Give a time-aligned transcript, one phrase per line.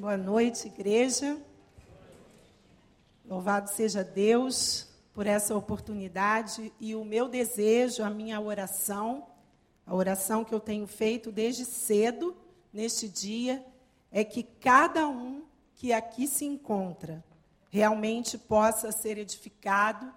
[0.00, 1.36] Boa noite, igreja.
[3.22, 9.26] Louvado seja Deus por essa oportunidade e o meu desejo, a minha oração,
[9.86, 12.34] a oração que eu tenho feito desde cedo
[12.72, 13.62] neste dia,
[14.10, 15.44] é que cada um
[15.74, 17.22] que aqui se encontra
[17.68, 20.10] realmente possa ser edificado,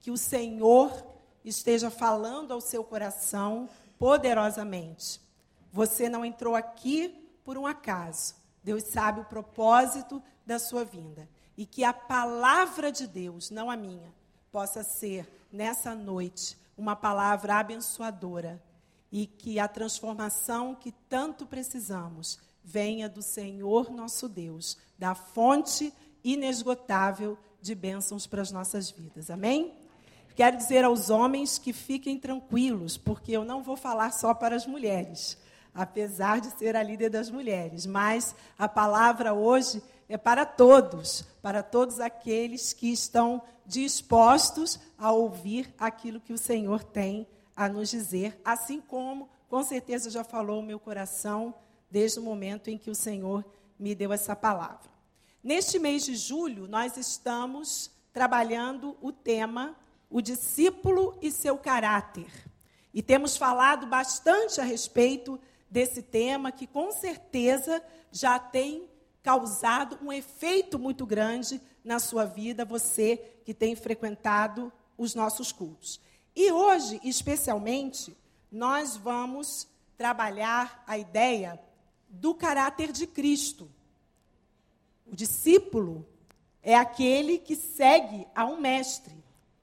[0.00, 1.04] que o Senhor
[1.44, 5.20] esteja falando ao seu coração poderosamente.
[5.72, 8.43] Você não entrou aqui por um acaso.
[8.64, 11.28] Deus sabe o propósito da sua vinda.
[11.56, 14.12] E que a palavra de Deus, não a minha,
[14.50, 18.60] possa ser, nessa noite, uma palavra abençoadora.
[19.12, 25.92] E que a transformação que tanto precisamos venha do Senhor nosso Deus, da fonte
[26.24, 29.30] inesgotável de bênçãos para as nossas vidas.
[29.30, 29.74] Amém?
[30.34, 34.66] Quero dizer aos homens que fiquem tranquilos, porque eu não vou falar só para as
[34.66, 35.38] mulheres,
[35.74, 41.62] apesar de ser a líder das mulheres, mas a palavra hoje é para todos, para
[41.62, 47.26] todos aqueles que estão dispostos a ouvir aquilo que o Senhor tem
[47.56, 51.54] a nos dizer, assim como, com certeza, já falou o meu coração
[51.90, 53.44] desde o momento em que o Senhor
[53.78, 54.90] me deu essa palavra.
[55.42, 59.76] Neste mês de julho, nós estamos trabalhando o tema
[60.14, 62.30] o discípulo e seu caráter.
[62.94, 68.88] E temos falado bastante a respeito desse tema, que com certeza já tem
[69.22, 76.00] causado um efeito muito grande na sua vida, você que tem frequentado os nossos cultos.
[76.36, 78.16] E hoje, especialmente,
[78.50, 81.60] nós vamos trabalhar a ideia
[82.08, 83.70] do caráter de Cristo.
[85.06, 86.06] O discípulo
[86.62, 89.14] é aquele que segue a um mestre.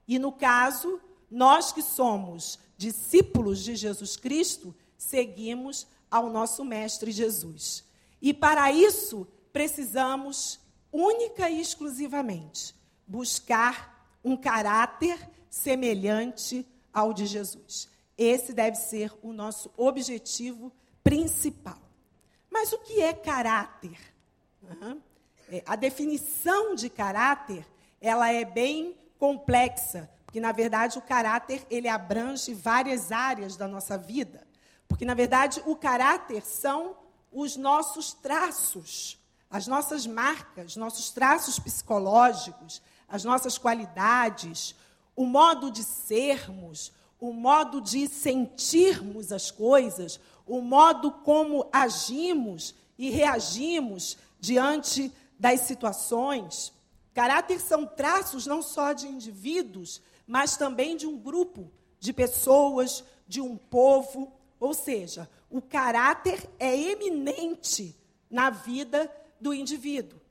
[0.07, 0.99] E no caso,
[1.29, 7.83] nós que somos discípulos de Jesus Cristo, seguimos ao nosso Mestre Jesus.
[8.21, 10.59] E para isso, precisamos,
[10.91, 12.75] única e exclusivamente,
[13.07, 15.17] buscar um caráter
[15.49, 17.89] semelhante ao de Jesus.
[18.15, 20.71] Esse deve ser o nosso objetivo
[21.03, 21.81] principal.
[22.47, 23.97] Mas o que é caráter?
[24.61, 25.01] Uhum.
[25.65, 27.65] A definição de caráter,
[27.99, 33.97] ela é bem complexa, porque na verdade o caráter ele abrange várias áreas da nossa
[33.97, 34.50] vida.
[34.91, 36.97] Porque na verdade o caráter são
[37.31, 39.17] os nossos traços,
[39.49, 44.75] as nossas marcas, nossos traços psicológicos, as nossas qualidades,
[45.15, 46.91] o modo de sermos,
[47.21, 55.09] o modo de sentirmos as coisas, o modo como agimos e reagimos diante
[55.39, 56.73] das situações.
[57.13, 63.39] Caráter são traços não só de indivíduos, mas também de um grupo de pessoas, de
[63.39, 64.33] um povo.
[64.61, 67.97] Ou seja, o caráter é eminente
[68.29, 70.21] na vida do indivíduo.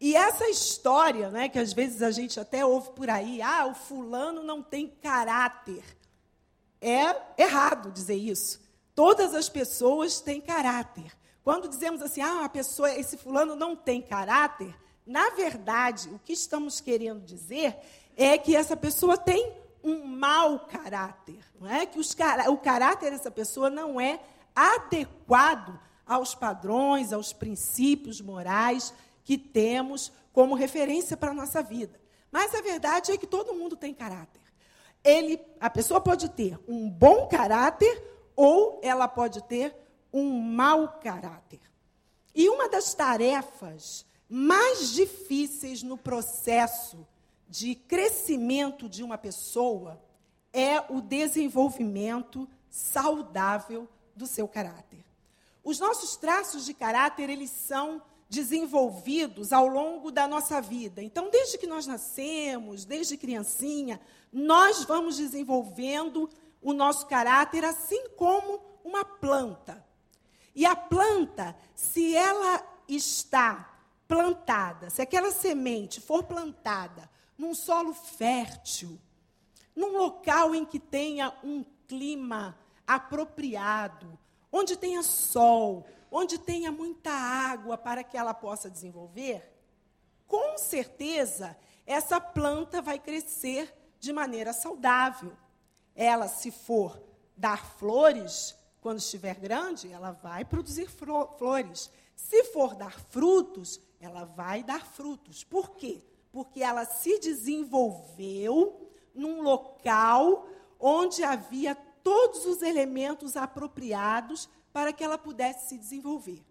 [0.00, 3.74] E essa história, né, que às vezes a gente até ouve por aí, ah, o
[3.74, 5.84] fulano não tem caráter.
[6.80, 8.58] É errado dizer isso.
[8.94, 11.12] Todas as pessoas têm caráter.
[11.44, 14.74] Quando dizemos assim, ah, a pessoa, esse fulano não tem caráter,
[15.06, 17.76] na verdade, o que estamos querendo dizer
[18.16, 19.52] é que essa pessoa tem
[19.82, 21.86] um mau caráter, não é?
[21.86, 22.16] Que os,
[22.48, 24.20] o caráter dessa pessoa não é
[24.54, 28.92] adequado aos padrões, aos princípios morais
[29.24, 32.00] que temos como referência para a nossa vida.
[32.30, 34.42] Mas a verdade é que todo mundo tem caráter.
[35.04, 38.02] Ele, a pessoa pode ter um bom caráter
[38.34, 39.74] ou ela pode ter
[40.12, 41.60] um mau caráter.
[42.34, 47.06] E uma das tarefas mais difíceis no processo
[47.48, 50.00] de crescimento de uma pessoa
[50.52, 55.04] é o desenvolvimento saudável do seu caráter.
[55.64, 61.02] Os nossos traços de caráter, eles são desenvolvidos ao longo da nossa vida.
[61.02, 64.00] Então, desde que nós nascemos, desde criancinha,
[64.32, 66.28] nós vamos desenvolvendo
[66.60, 69.84] o nosso caráter assim como uma planta.
[70.54, 77.07] E a planta, se ela está plantada, se aquela semente for plantada
[77.38, 79.00] num solo fértil,
[79.74, 84.18] num local em que tenha um clima apropriado,
[84.50, 89.54] onde tenha sol, onde tenha muita água para que ela possa desenvolver,
[90.26, 91.56] com certeza
[91.86, 95.32] essa planta vai crescer de maneira saudável.
[95.94, 97.02] Ela, se for
[97.36, 101.90] dar flores, quando estiver grande, ela vai produzir flores.
[102.14, 105.44] Se for dar frutos, ela vai dar frutos.
[105.44, 106.02] Por quê?
[106.30, 110.46] Porque ela se desenvolveu num local
[110.78, 116.44] onde havia todos os elementos apropriados para que ela pudesse se desenvolver.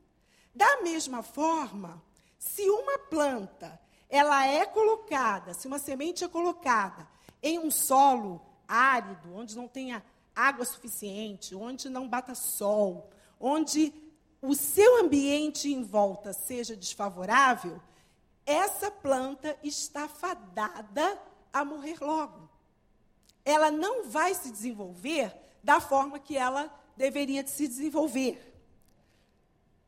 [0.54, 2.02] Da mesma forma,
[2.38, 3.80] se uma planta
[4.10, 7.08] ela é colocada, se uma semente é colocada
[7.42, 10.04] em um solo árido, onde não tenha
[10.36, 13.10] água suficiente, onde não bata sol,
[13.40, 13.94] onde
[14.42, 17.82] o seu ambiente em volta seja desfavorável,
[18.48, 21.22] essa planta está fadada
[21.52, 22.50] a morrer logo.
[23.44, 28.58] Ela não vai se desenvolver da forma que ela deveria se desenvolver.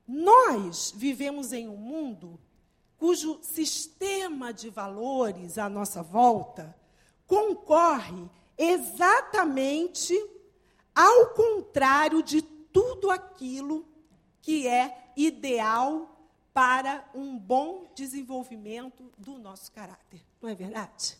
[0.05, 2.37] Nós vivemos em um mundo
[2.97, 6.75] cujo sistema de valores à nossa volta
[7.25, 10.13] concorre exatamente
[10.93, 13.87] ao contrário de tudo aquilo
[14.41, 16.18] que é ideal
[16.53, 20.21] para um bom desenvolvimento do nosso caráter.
[20.41, 21.17] Não é verdade?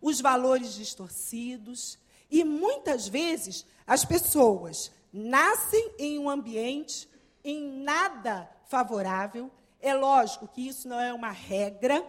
[0.00, 1.98] Os valores distorcidos
[2.30, 7.08] e muitas vezes as pessoas nascem em um ambiente
[7.44, 9.50] em nada favorável.
[9.80, 12.04] É lógico que isso não é uma regra.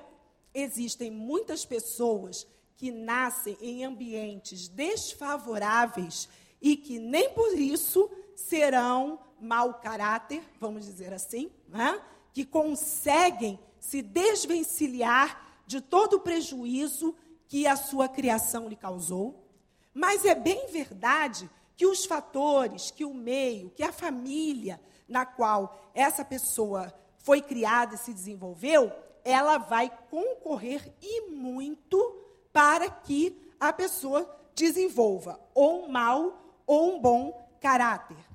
[0.54, 2.48] Existem muitas pessoas
[2.78, 6.28] que nascem em ambientes desfavoráveis
[6.62, 12.02] e que nem por isso serão mau caráter, vamos dizer assim, né?
[12.36, 17.16] Que conseguem se desvencilhar de todo o prejuízo
[17.48, 19.48] que a sua criação lhe causou.
[19.94, 25.80] Mas é bem verdade que os fatores, que o meio, que a família na qual
[25.94, 28.92] essa pessoa foi criada e se desenvolveu,
[29.24, 32.22] ela vai concorrer e muito
[32.52, 38.35] para que a pessoa desenvolva ou um mau ou um bom caráter.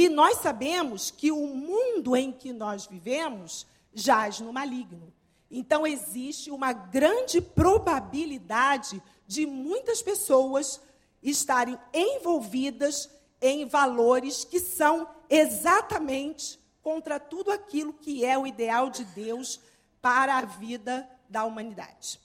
[0.00, 5.12] E nós sabemos que o mundo em que nós vivemos jaz no maligno.
[5.50, 10.80] Então, existe uma grande probabilidade de muitas pessoas
[11.22, 13.10] estarem envolvidas
[13.42, 19.60] em valores que são exatamente contra tudo aquilo que é o ideal de Deus
[20.00, 22.18] para a vida da humanidade.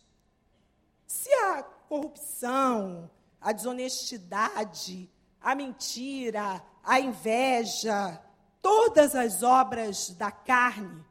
[1.05, 3.11] Se a corrupção,
[3.41, 5.09] a desonestidade,
[5.41, 8.21] a mentira, a inveja,
[8.61, 11.03] todas as obras da carne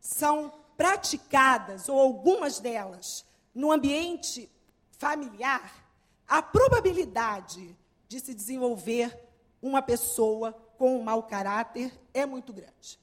[0.00, 4.48] são praticadas, ou algumas delas, no ambiente
[4.92, 5.84] familiar,
[6.26, 7.76] a probabilidade
[8.06, 9.18] de se desenvolver
[9.60, 12.98] uma pessoa com um mau caráter é muito grande.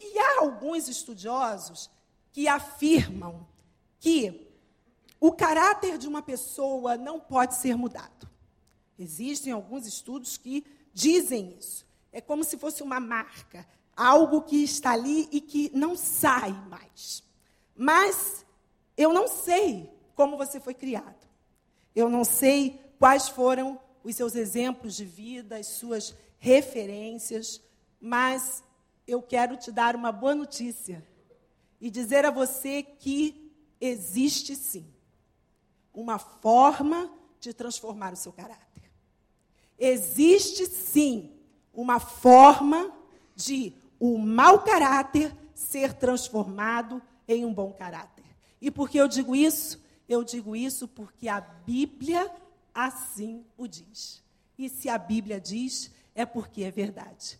[0.00, 1.90] E há alguns estudiosos
[2.32, 3.46] que afirmam
[3.98, 4.48] que
[5.20, 8.28] o caráter de uma pessoa não pode ser mudado.
[8.98, 11.86] Existem alguns estudos que dizem isso.
[12.12, 13.66] É como se fosse uma marca,
[13.96, 17.22] algo que está ali e que não sai mais.
[17.76, 18.44] Mas
[18.96, 21.28] eu não sei como você foi criado.
[21.94, 27.60] Eu não sei quais foram os seus exemplos de vida, as suas referências,
[28.00, 28.62] mas
[29.06, 31.06] eu quero te dar uma boa notícia
[31.80, 34.86] e dizer a você que existe sim
[35.92, 38.69] uma forma de transformar o seu caráter.
[39.80, 41.32] Existe sim
[41.74, 42.92] uma forma
[43.34, 48.24] de o mau caráter ser transformado em um bom caráter.
[48.60, 49.82] E por que eu digo isso?
[50.06, 52.30] Eu digo isso porque a Bíblia
[52.74, 54.22] assim o diz.
[54.58, 57.38] E se a Bíblia diz, é porque é verdade.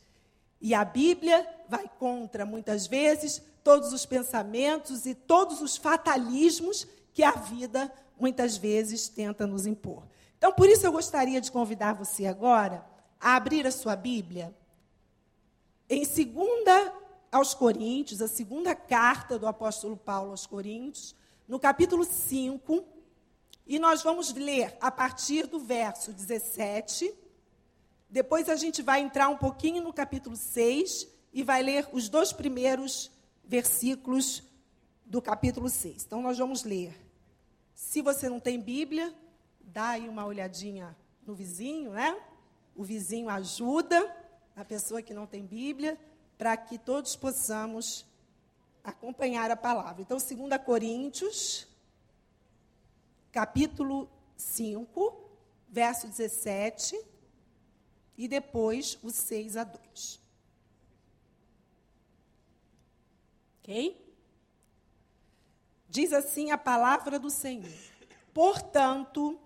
[0.60, 7.22] E a Bíblia vai contra, muitas vezes, todos os pensamentos e todos os fatalismos que
[7.22, 10.02] a vida muitas vezes tenta nos impor.
[10.40, 12.82] Então, por isso eu gostaria de convidar você agora
[13.20, 14.56] a abrir a sua Bíblia
[15.86, 16.92] em 2
[17.30, 21.14] aos Coríntios, a segunda carta do apóstolo Paulo aos Coríntios,
[21.46, 22.82] no capítulo 5,
[23.66, 27.12] e nós vamos ler a partir do verso 17.
[28.08, 32.32] Depois a gente vai entrar um pouquinho no capítulo 6 e vai ler os dois
[32.32, 33.10] primeiros
[33.44, 34.42] versículos
[35.04, 36.02] do capítulo 6.
[36.06, 36.98] Então nós vamos ler
[37.74, 39.14] se você não tem Bíblia,
[39.72, 40.96] dá aí uma olhadinha
[41.26, 42.20] no vizinho, né?
[42.74, 44.16] O vizinho ajuda
[44.56, 45.98] a pessoa que não tem Bíblia,
[46.36, 48.06] para que todos possamos
[48.82, 50.02] acompanhar a palavra.
[50.02, 51.68] Então, 2 Coríntios,
[53.30, 55.30] capítulo 5,
[55.68, 57.00] verso 17,
[58.16, 60.20] e depois o 6 a 2.
[63.60, 64.14] Ok?
[65.88, 67.70] Diz assim a palavra do Senhor.
[68.32, 69.38] Portanto,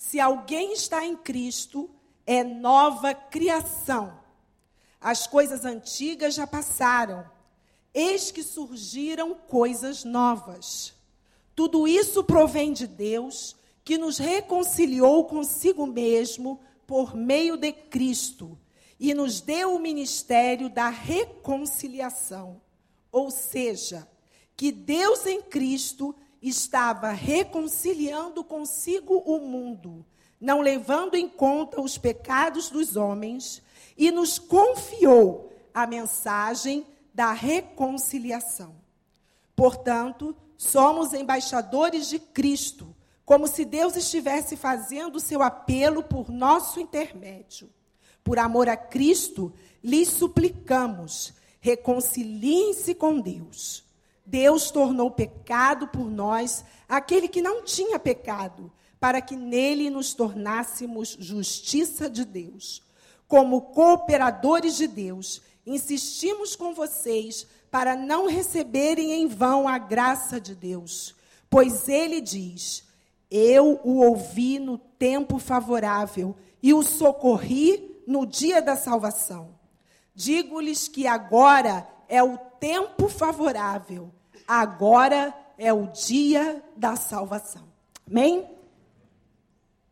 [0.00, 1.90] se alguém está em Cristo,
[2.26, 4.18] é nova criação.
[4.98, 7.30] As coisas antigas já passaram,
[7.92, 10.94] eis que surgiram coisas novas.
[11.54, 13.54] Tudo isso provém de Deus,
[13.84, 18.58] que nos reconciliou consigo mesmo por meio de Cristo
[18.98, 22.58] e nos deu o ministério da reconciliação.
[23.12, 24.08] Ou seja,
[24.56, 30.04] que Deus em Cristo estava reconciliando consigo o mundo,
[30.40, 33.62] não levando em conta os pecados dos homens,
[33.96, 38.74] e nos confiou a mensagem da reconciliação.
[39.54, 42.94] Portanto, somos embaixadores de Cristo,
[43.24, 47.70] como se Deus estivesse fazendo seu apelo por nosso intermédio.
[48.24, 49.52] Por amor a Cristo,
[49.84, 53.84] lhes suplicamos, reconciliem-se com Deus.
[54.30, 58.70] Deus tornou pecado por nós aquele que não tinha pecado,
[59.00, 62.80] para que nele nos tornássemos justiça de Deus.
[63.26, 70.54] Como cooperadores de Deus, insistimos com vocês para não receberem em vão a graça de
[70.54, 71.16] Deus,
[71.48, 72.84] pois ele diz:
[73.28, 79.58] Eu o ouvi no tempo favorável e o socorri no dia da salvação.
[80.14, 84.12] Digo-lhes que agora é o tempo favorável
[84.50, 87.68] agora é o dia da salvação.
[88.04, 88.50] Amém?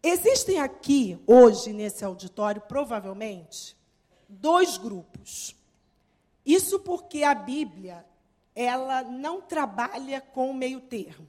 [0.03, 3.77] Existem aqui, hoje, nesse auditório, provavelmente,
[4.29, 5.55] dois grupos.
[6.45, 8.05] Isso porque a Bíblia,
[8.53, 11.29] ela não trabalha com meio termo.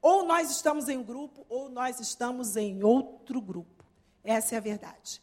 [0.00, 3.84] Ou nós estamos em um grupo, ou nós estamos em outro grupo.
[4.22, 5.20] Essa é a verdade.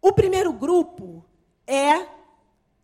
[0.00, 1.24] O primeiro grupo
[1.66, 2.06] é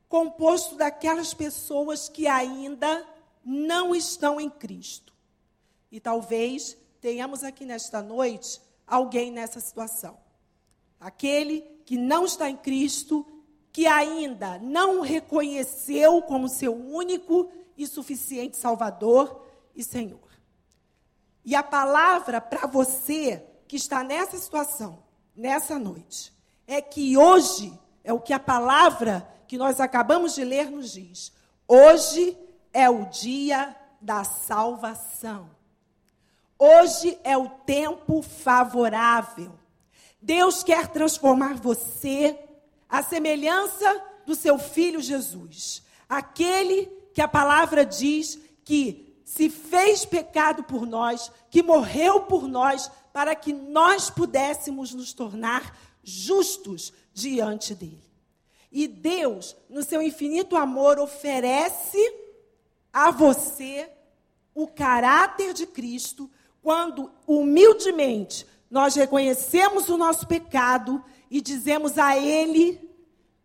[0.09, 3.14] composto daquelas pessoas que ainda
[3.45, 5.13] não estão em Cristo.
[5.91, 10.19] E talvez tenhamos aqui nesta noite alguém nessa situação.
[10.99, 13.27] Aquele que não está em Cristo,
[13.73, 20.21] que ainda não reconheceu como seu único e suficiente Salvador e Senhor.
[21.45, 25.03] E a palavra para você que está nessa situação,
[25.37, 26.33] nessa noite,
[26.67, 31.33] é que hoje é o que a palavra que nós acabamos de ler nos diz.
[31.69, 32.37] Hoje
[32.75, 35.49] é o dia da salvação.
[36.59, 39.53] Hoje é o tempo favorável.
[40.21, 42.39] Deus quer transformar você
[42.89, 50.65] à semelhança do seu filho Jesus, aquele que a palavra diz que se fez pecado
[50.65, 58.03] por nós, que morreu por nós, para que nós pudéssemos nos tornar justos diante dele.
[58.71, 62.24] E Deus, no seu infinito amor, oferece
[62.95, 63.91] a você
[64.55, 66.31] o caráter de Cristo
[66.63, 72.81] quando humildemente nós reconhecemos o nosso pecado e dizemos a Ele,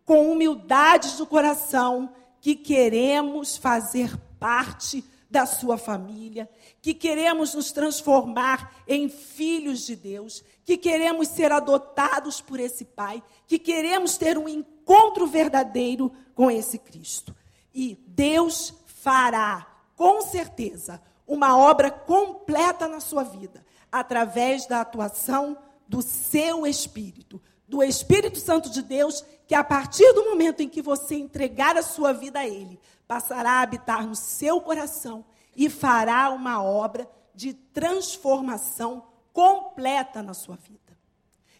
[0.04, 6.48] com humildade do coração, que queremos fazer parte da sua família,
[6.80, 13.22] que queremos nos transformar em filhos de Deus, que queremos ser adotados por esse Pai,
[13.46, 17.34] que queremos ter um encontro verdadeiro com esse Cristo.
[17.72, 19.66] E Deus fará,
[19.96, 25.56] com certeza, uma obra completa na sua vida, através da atuação
[25.88, 30.82] do seu Espírito, do Espírito Santo de Deus, que a partir do momento em que
[30.82, 32.78] você entregar a sua vida a Ele,
[33.08, 35.24] passará a habitar no seu coração
[35.56, 40.78] e fará uma obra de transformação completa na sua vida.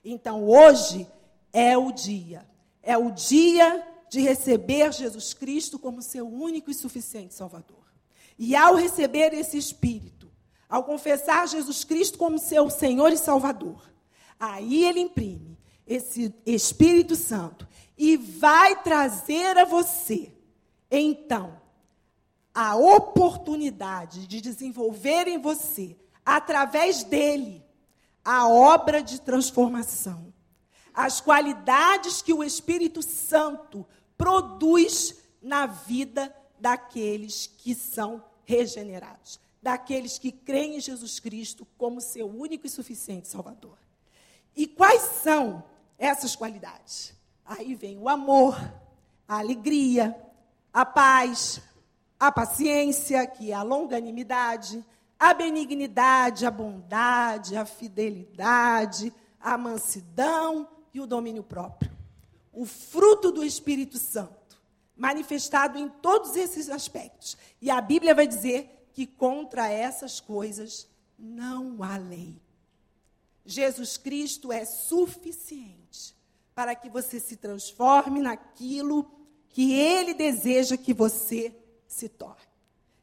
[0.05, 1.07] Então, hoje
[1.53, 2.47] é o dia,
[2.83, 7.85] é o dia de receber Jesus Cristo como seu único e suficiente Salvador.
[8.37, 10.29] E ao receber esse Espírito,
[10.69, 13.89] ao confessar Jesus Cristo como seu Senhor e Salvador,
[14.39, 20.33] aí ele imprime esse Espírito Santo e vai trazer a você,
[20.91, 21.61] então,
[22.53, 27.65] a oportunidade de desenvolver em você, através dele,
[28.25, 30.33] a obra de transformação.
[30.93, 33.87] As qualidades que o Espírito Santo
[34.21, 42.29] produz na vida daqueles que são regenerados, daqueles que creem em Jesus Cristo como seu
[42.29, 43.79] único e suficiente Salvador.
[44.55, 45.65] E quais são
[45.97, 47.15] essas qualidades?
[47.47, 48.61] Aí vem o amor,
[49.27, 50.15] a alegria,
[50.71, 51.63] a paz,
[52.19, 54.85] a paciência, que é a longanimidade,
[55.19, 61.90] a benignidade, a bondade, a fidelidade, a mansidão e o domínio próprio
[62.53, 64.61] o fruto do Espírito Santo,
[64.97, 67.37] manifestado em todos esses aspectos.
[67.61, 70.89] E a Bíblia vai dizer que contra essas coisas
[71.19, 72.41] não há lei.
[73.45, 76.15] Jesus Cristo é suficiente
[76.55, 79.11] para que você se transforme naquilo
[79.49, 81.55] que Ele deseja que você
[81.87, 82.51] se torne.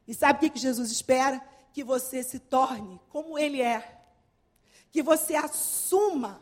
[0.06, 1.38] E sabe o que Jesus espera?
[1.72, 4.00] Que você se torne como Ele é.
[4.90, 6.40] Que você assuma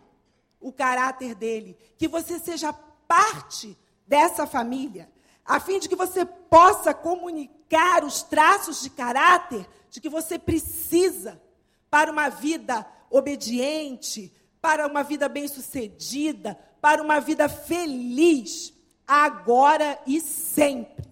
[0.60, 1.76] o caráter dele.
[1.98, 2.72] Que você seja
[3.06, 5.10] parte dessa família,
[5.44, 11.40] a fim de que você possa comunicar os traços de caráter de que você precisa
[11.88, 18.74] para uma vida obediente, para uma vida bem-sucedida, para uma vida feliz,
[19.06, 21.06] agora e sempre.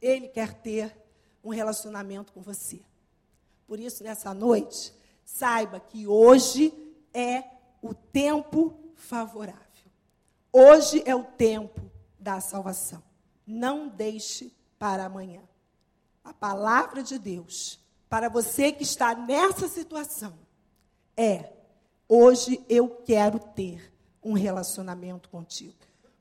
[0.00, 0.96] Ele quer ter
[1.42, 2.80] um relacionamento com você.
[3.66, 6.72] Por isso, nessa noite, saiba que hoje
[7.12, 7.44] é
[7.82, 9.63] o tempo favorável.
[10.56, 13.02] Hoje é o tempo da salvação.
[13.44, 15.42] Não deixe para amanhã.
[16.22, 20.32] A palavra de Deus para você que está nessa situação
[21.16, 21.52] é:
[22.08, 23.92] hoje eu quero ter
[24.22, 25.74] um relacionamento contigo.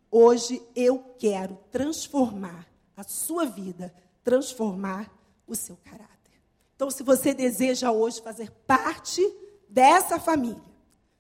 [0.10, 5.14] Hoje eu quero transformar a sua vida, transformar
[5.46, 6.42] o seu caráter.
[6.76, 9.22] Então, se você deseja hoje fazer parte
[9.70, 10.74] dessa família,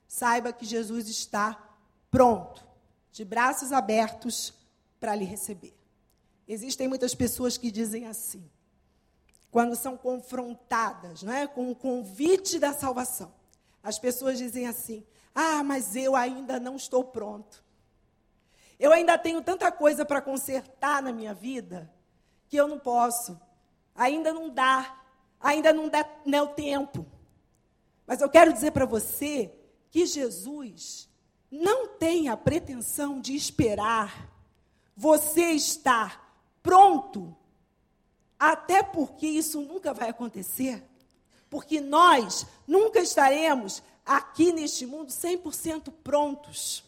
[0.07, 1.63] saiba que Jesus está
[2.09, 2.72] pronto,
[3.13, 4.53] de braços abertos
[4.99, 5.73] para lhe receber.
[6.47, 8.43] Existem muitas pessoas que dizem assim,
[9.51, 13.31] quando são confrontadas né, com o convite da salvação.
[13.83, 17.63] As pessoas dizem assim: Ah, mas eu ainda não estou pronto.
[18.79, 21.93] Eu ainda tenho tanta coisa para consertar na minha vida
[22.47, 23.39] que eu não posso.
[23.93, 24.99] Ainda não dá.
[25.39, 27.05] Ainda não dá não é o tempo.
[28.07, 29.53] Mas eu quero dizer para você
[29.91, 31.07] que Jesus
[31.55, 34.27] não tem a pretensão de esperar
[34.97, 37.35] você estar pronto,
[38.39, 40.83] até porque isso nunca vai acontecer,
[41.51, 46.83] porque nós nunca estaremos aqui neste mundo 100% prontos.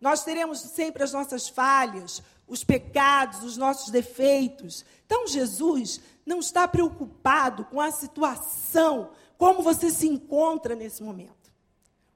[0.00, 4.82] Nós teremos sempre as nossas falhas, os pecados, os nossos defeitos.
[5.04, 11.41] Então, Jesus não está preocupado com a situação, como você se encontra nesse momento.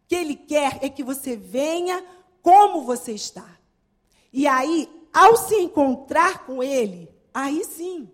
[0.09, 2.05] Que ele quer é que você venha
[2.43, 3.59] como você está.
[4.33, 8.11] E aí, ao se encontrar com ele, aí sim,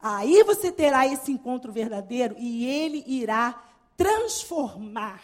[0.00, 3.62] aí você terá esse encontro verdadeiro e ele irá
[3.96, 5.22] transformar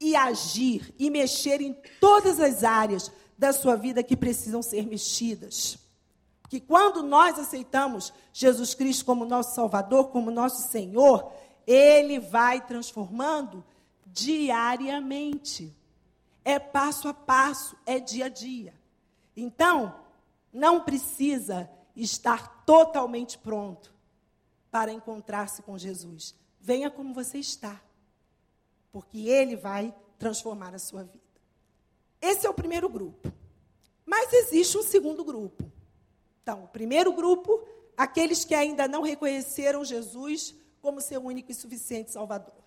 [0.00, 5.78] e agir e mexer em todas as áreas da sua vida que precisam ser mexidas.
[6.48, 11.32] Que quando nós aceitamos Jesus Cristo como nosso Salvador, como nosso Senhor,
[11.66, 13.64] Ele vai transformando
[14.16, 15.76] diariamente.
[16.42, 18.72] É passo a passo, é dia a dia.
[19.36, 19.94] Então,
[20.52, 23.92] não precisa estar totalmente pronto
[24.70, 26.34] para encontrar-se com Jesus.
[26.58, 27.80] Venha como você está,
[28.90, 31.24] porque Ele vai transformar a sua vida.
[32.20, 33.30] Esse é o primeiro grupo.
[34.04, 35.70] Mas existe um segundo grupo.
[36.42, 42.12] Então, o primeiro grupo, aqueles que ainda não reconheceram Jesus como seu único e suficiente
[42.12, 42.65] Salvador.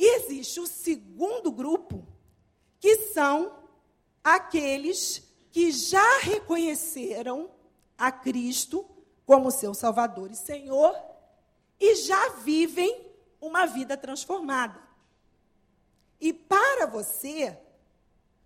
[0.00, 2.06] E existe o segundo grupo,
[2.78, 3.54] que são
[4.24, 7.50] aqueles que já reconheceram
[7.98, 8.88] a Cristo
[9.26, 10.96] como seu Salvador e Senhor
[11.78, 13.10] e já vivem
[13.42, 14.80] uma vida transformada.
[16.18, 17.58] E para você,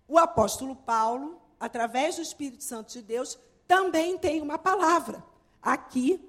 [0.09, 5.23] o apóstolo Paulo, através do Espírito Santo de Deus, também tem uma palavra
[5.61, 6.19] aqui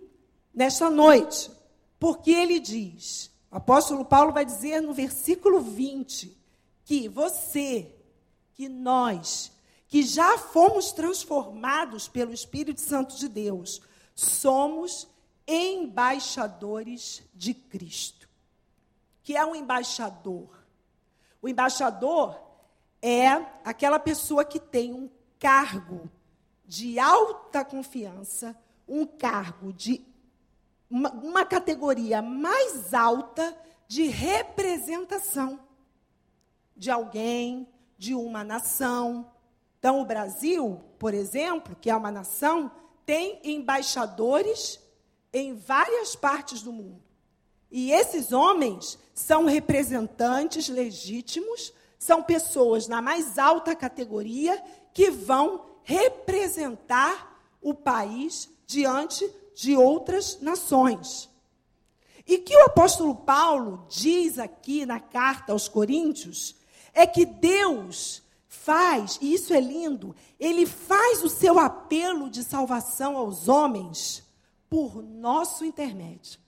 [0.55, 1.51] nesta noite.
[1.99, 6.37] Porque ele diz, o apóstolo Paulo vai dizer no versículo 20,
[6.85, 7.95] que você,
[8.55, 9.53] que nós,
[9.89, 13.81] que já fomos transformados pelo Espírito Santo de Deus,
[14.15, 15.09] somos
[15.47, 18.29] embaixadores de Cristo.
[19.23, 20.65] Que é um embaixador?
[21.43, 22.41] O embaixador
[23.03, 23.29] é
[23.65, 26.11] aquela pessoa que tem um cargo
[26.65, 28.57] de alta confiança,
[28.89, 30.05] um cargo de
[30.91, 33.57] uma, uma categoria mais alta
[33.89, 35.61] de representação
[36.77, 39.31] de alguém, de uma nação.
[39.79, 42.71] Então, o Brasil, por exemplo, que é uma nação,
[43.05, 44.81] tem embaixadores
[45.33, 47.03] em várias partes do mundo.
[47.71, 57.41] E esses homens são representantes legítimos são pessoas na mais alta categoria que vão representar
[57.61, 61.31] o país diante de outras nações.
[62.27, 66.55] E que o apóstolo Paulo diz aqui na carta aos Coríntios
[66.93, 73.17] é que Deus faz, e isso é lindo, ele faz o seu apelo de salvação
[73.17, 74.23] aos homens
[74.69, 76.39] por nosso intermédio.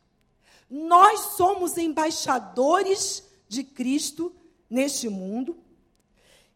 [0.68, 4.34] Nós somos embaixadores de Cristo
[4.68, 5.56] neste mundo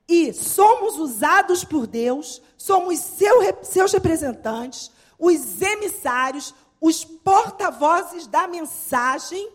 [0.06, 9.50] e somos usados por Deus, somos seu, seus representantes, os emissários, os porta-vozes da mensagem.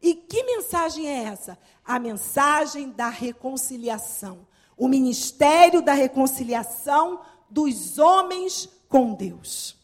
[0.00, 1.58] E que mensagem é essa?
[1.84, 4.46] A mensagem da reconciliação.
[4.76, 9.76] O ministério da reconciliação dos homens com Deus.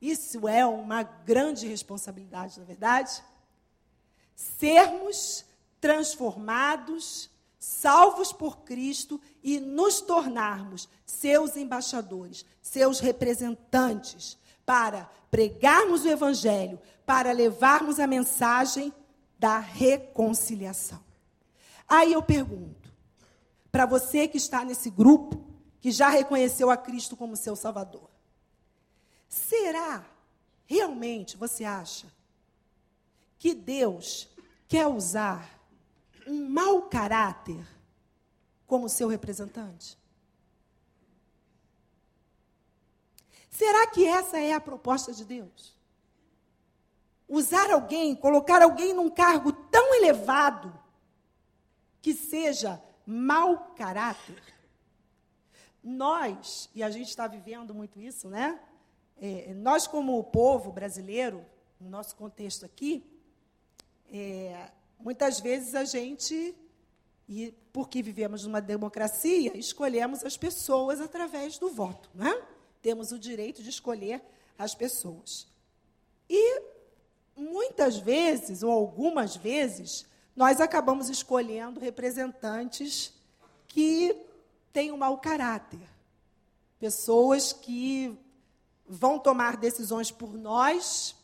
[0.00, 3.22] Isso é uma grande responsabilidade, na é verdade?
[4.34, 5.44] Sermos
[5.80, 16.78] transformados, salvos por Cristo e nos tornarmos seus embaixadores, seus representantes, para pregarmos o Evangelho,
[17.04, 18.92] para levarmos a mensagem
[19.38, 21.02] da reconciliação.
[21.88, 22.92] Aí eu pergunto,
[23.72, 25.44] para você que está nesse grupo,
[25.80, 28.10] que já reconheceu a Cristo como seu Salvador,
[29.28, 30.04] será
[30.66, 32.06] realmente, você acha,
[33.38, 34.28] que Deus
[34.66, 35.57] quer usar
[36.28, 37.66] um mau caráter
[38.66, 39.98] como seu representante?
[43.48, 45.76] Será que essa é a proposta de Deus?
[47.28, 50.72] Usar alguém, colocar alguém num cargo tão elevado
[52.00, 54.40] que seja mau caráter?
[55.82, 58.60] Nós, e a gente está vivendo muito isso, né?
[59.20, 61.44] É, nós, como povo brasileiro,
[61.80, 63.04] no nosso contexto aqui,
[64.12, 66.54] é, muitas vezes a gente,
[67.28, 72.42] e porque vivemos numa democracia, escolhemos as pessoas através do voto, né?
[72.82, 74.22] Temos o direito de escolher
[74.58, 75.46] as pessoas.
[76.28, 76.62] E
[77.36, 83.12] muitas vezes, ou algumas vezes, nós acabamos escolhendo representantes
[83.66, 84.14] que
[84.72, 85.80] têm um mau caráter.
[86.78, 88.16] Pessoas que
[88.86, 91.16] vão tomar decisões por nós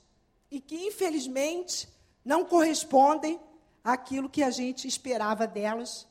[0.51, 1.89] e que, infelizmente,
[2.25, 3.41] não correspondem
[3.85, 6.09] àquilo que a gente esperava delas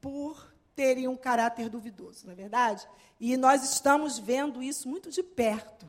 [0.00, 2.86] por terem um caráter duvidoso, não é verdade?
[3.18, 5.86] E nós estamos vendo isso muito de perto.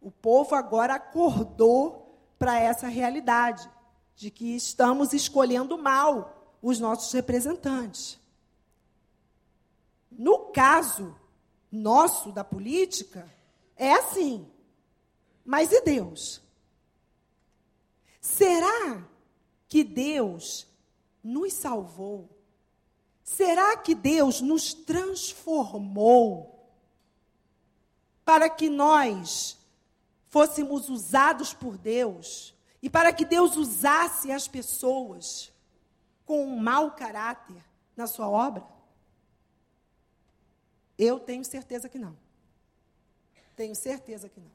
[0.00, 3.70] O povo agora acordou para essa realidade
[4.16, 8.18] de que estamos escolhendo mal os nossos representantes.
[10.10, 11.14] No caso
[11.70, 13.30] nosso da política,
[13.76, 14.50] é assim.
[15.44, 16.42] Mas e Deus?
[18.20, 19.06] Será
[19.68, 20.66] que Deus
[21.22, 22.28] nos salvou?
[23.22, 26.70] Será que Deus nos transformou
[28.24, 29.58] para que nós
[30.28, 35.52] fôssemos usados por Deus e para que Deus usasse as pessoas
[36.24, 37.64] com um mau caráter
[37.96, 38.64] na sua obra?
[40.98, 42.16] Eu tenho certeza que não.
[43.56, 44.52] Tenho certeza que não.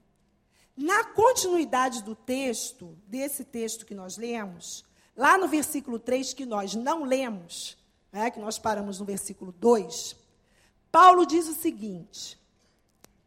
[0.78, 4.86] Na continuidade do texto, desse texto que nós lemos,
[5.22, 7.78] lá no versículo 3 que nós não lemos,
[8.12, 10.16] né, que nós paramos no versículo 2,
[10.92, 12.40] Paulo diz o seguinte: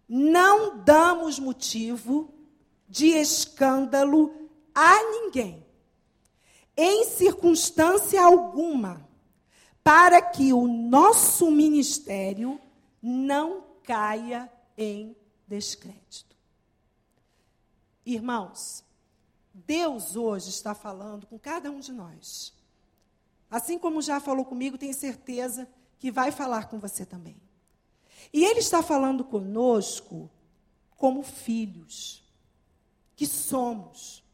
[0.08, 2.34] Não damos motivo
[2.88, 5.64] de escândalo a ninguém,
[6.76, 9.08] em circunstância alguma,
[9.84, 12.60] para que o nosso ministério
[13.00, 15.14] não caia em
[15.46, 16.34] descrédito.
[18.04, 18.82] Irmãos,
[19.54, 22.52] Deus hoje está falando com cada um de nós.
[23.48, 27.40] Assim como já falou comigo, tenho certeza que vai falar com você também.
[28.32, 30.28] E Ele está falando conosco
[30.96, 32.24] como filhos,
[33.14, 34.24] que somos,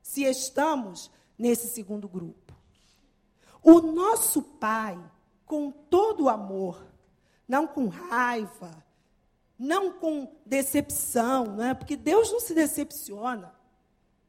[0.00, 2.54] se estamos nesse segundo grupo.
[3.62, 4.98] O nosso Pai,
[5.44, 6.86] com todo o amor,
[7.46, 8.82] não com raiva,
[9.58, 11.74] não com decepção, não é?
[11.74, 13.54] porque Deus não se decepciona.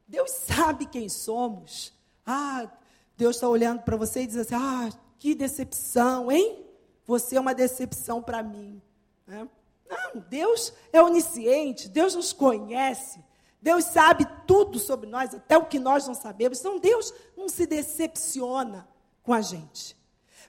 [0.08, 1.94] Deus sabe quem somos.
[2.26, 2.70] Ah,
[3.18, 4.90] Deus está olhando para você e diz assim: ah,
[5.20, 6.66] que decepção, hein?
[7.06, 8.82] Você é uma decepção para mim.
[9.28, 9.48] É?
[9.90, 13.24] Não, Deus é onisciente, Deus nos conhece,
[13.62, 16.60] Deus sabe tudo sobre nós, até o que nós não sabemos.
[16.60, 18.88] Então, Deus não se decepciona
[19.24, 19.98] com a gente.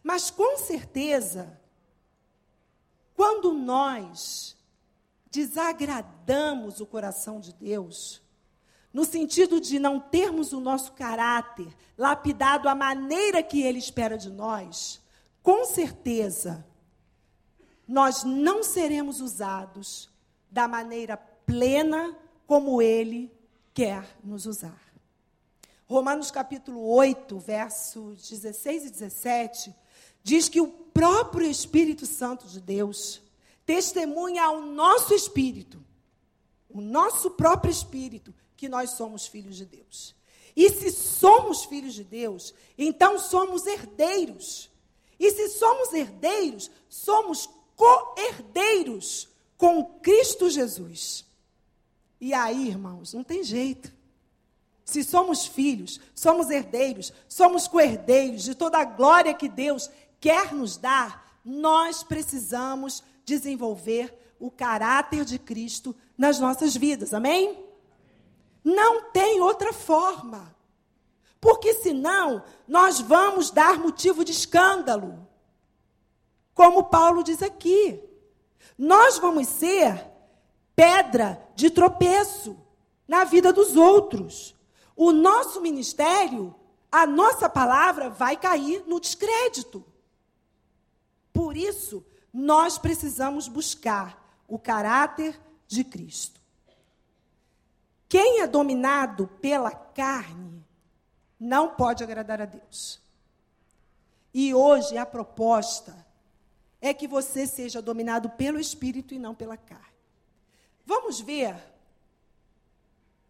[0.03, 1.59] Mas, com certeza,
[3.15, 4.57] quando nós
[5.31, 8.23] desagradamos o coração de Deus,
[8.97, 14.31] no sentido de não termos o nosso caráter lapidado à maneira que Ele espera de
[14.31, 15.03] nós,
[15.43, 16.67] com certeza,
[17.87, 20.09] nós não seremos usados
[20.51, 23.31] da maneira plena como Ele
[23.75, 24.81] quer nos usar.
[25.85, 29.75] Romanos capítulo 8, versos 16 e 17,
[30.23, 33.21] diz que o próprio Espírito Santo de Deus
[33.67, 35.85] testemunha ao nosso espírito,
[36.71, 40.15] o nosso próprio espírito, que nós somos filhos de Deus.
[40.57, 44.71] E se somos filhos de Deus, então somos herdeiros.
[45.21, 51.25] E se somos herdeiros, somos co-herdeiros com Cristo Jesus.
[52.21, 53.93] E aí, irmãos, não tem jeito.
[54.85, 59.91] Se somos filhos, somos herdeiros, somos co-herdeiros de toda a glória que Deus
[60.21, 67.66] quer nos dar, nós precisamos desenvolver o caráter de Cristo nas nossas vidas, amém?
[68.67, 70.53] Não tem outra forma.
[71.41, 75.25] Porque senão nós vamos dar motivo de escândalo.
[76.53, 78.03] Como Paulo diz aqui.
[78.77, 80.05] Nós vamos ser
[80.75, 82.59] pedra de tropeço
[83.07, 84.53] na vida dos outros.
[84.97, 86.53] O nosso ministério,
[86.91, 89.85] a nossa palavra vai cair no descrédito.
[91.33, 96.41] Por isso, nós precisamos buscar o caráter de Cristo.
[98.09, 100.65] Quem é dominado pela carne
[101.39, 103.01] não pode agradar a Deus.
[104.33, 106.07] E hoje a proposta
[106.81, 109.85] é que você seja dominado pelo Espírito e não pela carne.
[110.85, 111.57] Vamos ver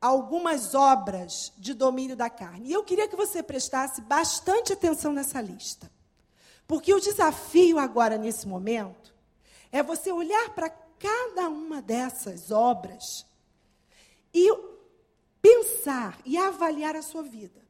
[0.01, 2.69] algumas obras de domínio da carne.
[2.69, 5.91] E eu queria que você prestasse bastante atenção nessa lista.
[6.67, 9.15] Porque o desafio agora, nesse momento,
[9.73, 13.25] é você olhar para cada uma dessas obras
[14.38, 14.55] e
[15.40, 17.64] pensar e avaliar a sua vida.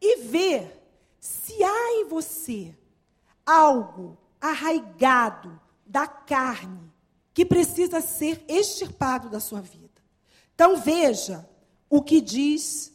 [0.00, 0.80] E ver
[1.18, 2.72] se há em você
[3.44, 6.92] algo arraigado da carne
[7.34, 10.00] que precisa ser extirpado da sua vida.
[10.54, 11.48] Então veja
[11.90, 12.92] o que diz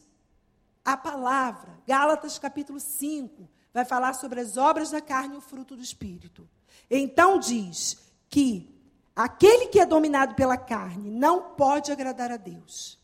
[0.82, 1.78] a palavra.
[1.86, 6.48] Gálatas capítulo 5 vai falar sobre as obras da carne e o fruto do espírito.
[6.90, 7.98] Então diz
[8.30, 8.72] que
[9.14, 12.98] aquele que é dominado pela carne não pode agradar a Deus.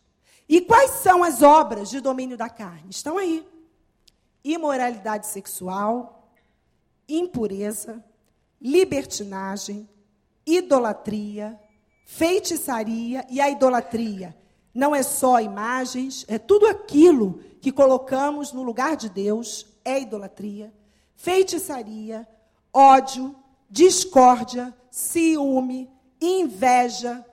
[0.49, 2.91] E quais são as obras de domínio da carne?
[2.91, 3.47] Estão aí:
[4.43, 6.33] imoralidade sexual,
[7.09, 8.03] impureza,
[8.61, 9.89] libertinagem,
[10.47, 11.59] idolatria,
[12.05, 14.35] feitiçaria e a idolatria
[14.75, 20.73] não é só imagens, é tudo aquilo que colocamos no lugar de Deus, é idolatria,
[21.17, 22.29] feitiçaria,
[22.73, 23.35] ódio,
[23.69, 27.25] discórdia, ciúme, inveja,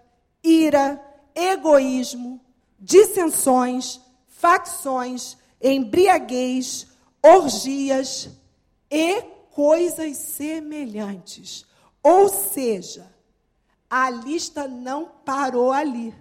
[0.43, 1.02] ira,
[1.34, 2.39] egoísmo,
[2.80, 6.88] dissensões, facções, embriaguez,
[7.21, 8.30] orgias
[8.89, 9.21] e
[9.52, 11.65] coisas semelhantes.
[12.04, 13.12] Ou seja,
[13.89, 16.13] a lista não parou ali.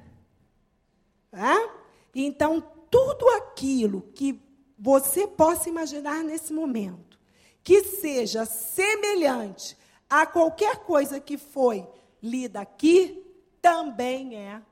[2.14, 4.40] Então, tudo aquilo que
[4.78, 7.18] você possa imaginar nesse momento,
[7.62, 9.76] que seja semelhante
[10.08, 11.86] a qualquer coisa que foi
[12.24, 13.22] lida aqui,
[13.60, 14.62] também é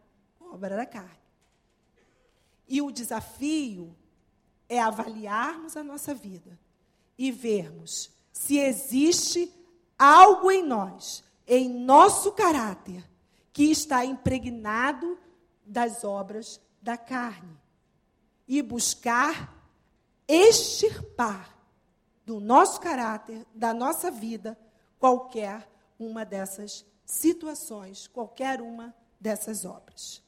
[0.41, 1.21] obra da carne.
[2.67, 3.95] E o desafio
[4.69, 6.59] é avaliarmos a nossa vida
[7.19, 9.53] e vermos se existe
[9.99, 13.07] algo em nós, em nosso caráter,
[13.53, 15.19] que está impregnado
[15.67, 17.61] das obras da carne
[18.49, 19.55] e buscar
[20.27, 21.55] extirpar
[22.25, 24.59] do nosso caráter, da nossa vida,
[24.99, 30.23] qualquer uma dessas situações, qualquer uma dessas obras.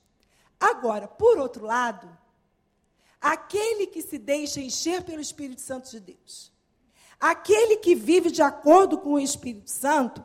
[0.60, 2.08] Agora, por outro lado,
[3.20, 6.52] aquele que se deixa encher pelo Espírito Santo de Deus,
[7.18, 10.22] aquele que vive de acordo com o Espírito Santo,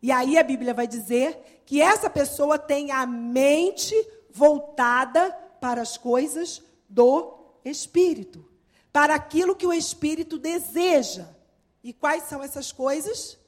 [0.00, 3.94] e aí a Bíblia vai dizer que essa pessoa tem a mente
[4.30, 8.48] voltada para as coisas do Espírito,
[8.90, 11.28] para aquilo que o Espírito deseja.
[11.84, 13.38] E quais são essas coisas?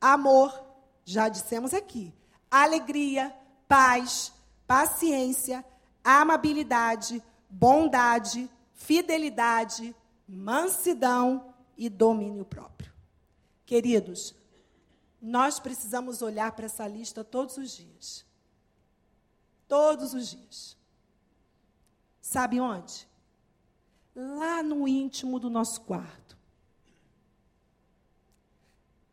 [0.00, 0.65] Amor,
[1.06, 2.12] já dissemos aqui,
[2.50, 3.32] alegria,
[3.68, 4.32] paz,
[4.66, 5.64] paciência,
[6.02, 9.94] amabilidade, bondade, fidelidade,
[10.28, 12.92] mansidão e domínio próprio.
[13.64, 14.34] Queridos,
[15.22, 18.26] nós precisamos olhar para essa lista todos os dias.
[19.68, 20.76] Todos os dias.
[22.20, 23.08] Sabe onde?
[24.12, 26.25] Lá no íntimo do nosso quarto.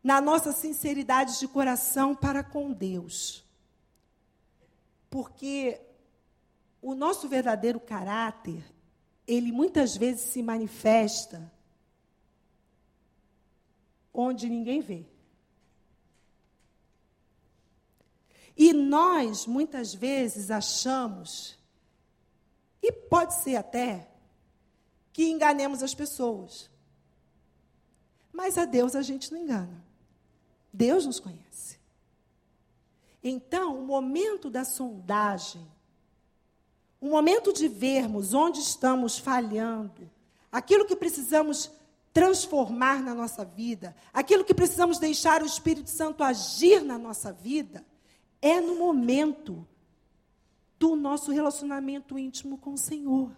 [0.04, 3.44] Na nossa sinceridade de coração para com Deus.
[5.10, 5.80] Porque
[6.82, 8.64] o nosso verdadeiro caráter,
[9.26, 11.52] ele muitas vezes se manifesta
[14.14, 15.06] onde ninguém vê.
[18.56, 21.58] E nós, muitas vezes, achamos,
[22.82, 24.12] e pode ser até,
[25.12, 26.70] que enganemos as pessoas.
[28.32, 29.84] Mas a Deus a gente não engana.
[30.74, 31.78] Deus nos conhece.
[33.24, 35.66] Então, o momento da sondagem,
[37.00, 40.10] o momento de vermos onde estamos falhando,
[40.52, 41.72] aquilo que precisamos
[42.12, 47.86] transformar na nossa vida, aquilo que precisamos deixar o Espírito Santo agir na nossa vida,
[48.42, 49.66] é no momento
[50.78, 53.32] do nosso relacionamento íntimo com o Senhor.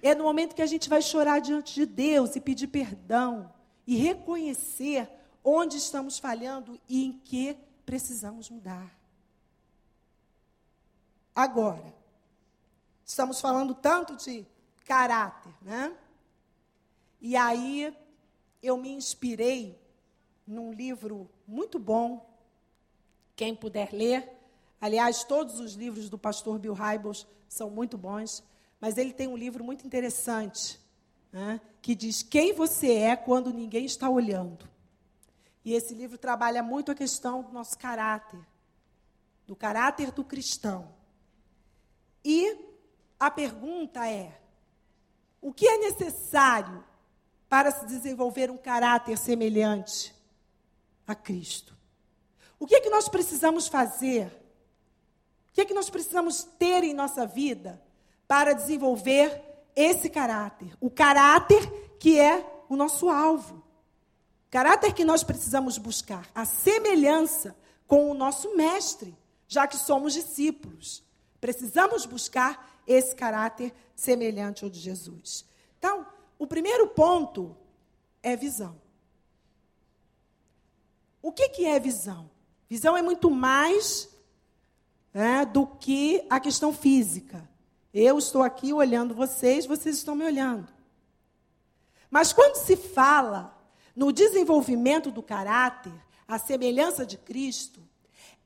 [0.00, 3.52] É no momento que a gente vai chorar diante de Deus e pedir perdão
[3.86, 5.08] e reconhecer
[5.44, 8.90] onde estamos falhando e em que precisamos mudar.
[11.34, 11.92] Agora,
[13.04, 14.46] estamos falando tanto de
[14.86, 15.94] caráter, né?
[17.20, 17.94] E aí
[18.62, 19.78] eu me inspirei
[20.46, 22.24] num livro muito bom,
[23.36, 24.30] quem puder ler.
[24.80, 28.42] Aliás, todos os livros do pastor Bill Hybels são muito bons,
[28.80, 30.78] mas ele tem um livro muito interessante,
[31.32, 34.68] né, que diz quem você é quando ninguém está olhando.
[35.64, 38.40] E esse livro trabalha muito a questão do nosso caráter,
[39.46, 40.94] do caráter do cristão.
[42.24, 42.56] E
[43.18, 44.38] a pergunta é:
[45.40, 46.84] o que é necessário
[47.48, 50.14] para se desenvolver um caráter semelhante
[51.06, 51.74] a Cristo?
[52.58, 54.26] O que é que nós precisamos fazer?
[55.50, 57.82] O que é que nós precisamos ter em nossa vida
[58.26, 59.42] para desenvolver
[59.76, 60.76] esse caráter?
[60.80, 61.62] O caráter
[61.98, 63.62] que é o nosso alvo.
[64.54, 67.56] Caráter que nós precisamos buscar, a semelhança
[67.88, 69.12] com o nosso mestre,
[69.48, 71.02] já que somos discípulos.
[71.40, 75.44] Precisamos buscar esse caráter semelhante ao de Jesus.
[75.76, 76.06] Então,
[76.38, 77.56] o primeiro ponto
[78.22, 78.80] é visão.
[81.20, 82.30] O que, que é visão?
[82.68, 84.08] Visão é muito mais
[85.12, 87.50] né, do que a questão física.
[87.92, 90.72] Eu estou aqui olhando vocês, vocês estão me olhando.
[92.08, 93.53] Mas quando se fala
[93.94, 95.92] no desenvolvimento do caráter,
[96.26, 97.80] a semelhança de Cristo,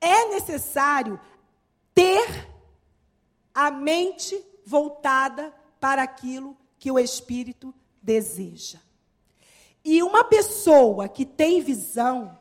[0.00, 1.18] é necessário
[1.94, 2.48] ter
[3.54, 8.78] a mente voltada para aquilo que o Espírito deseja.
[9.84, 12.38] E uma pessoa que tem visão,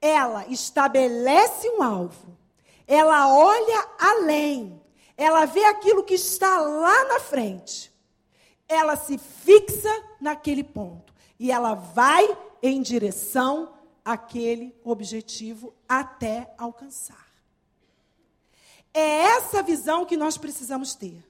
[0.00, 2.38] ela estabelece um alvo,
[2.86, 4.80] ela olha além,
[5.16, 7.92] ela vê aquilo que está lá na frente,
[8.68, 9.90] ela se fixa
[10.20, 13.72] naquele ponto e ela vai em direção
[14.04, 17.28] àquele objetivo até alcançar.
[18.92, 21.24] É essa visão que nós precisamos ter.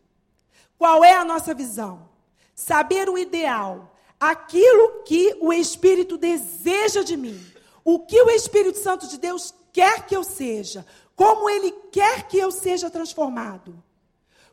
[0.78, 2.08] Qual é a nossa visão?
[2.54, 7.38] Saber o ideal, aquilo que o Espírito deseja de mim,
[7.84, 12.38] o que o Espírito Santo de Deus quer que eu seja, como ele quer que
[12.38, 13.82] eu seja transformado.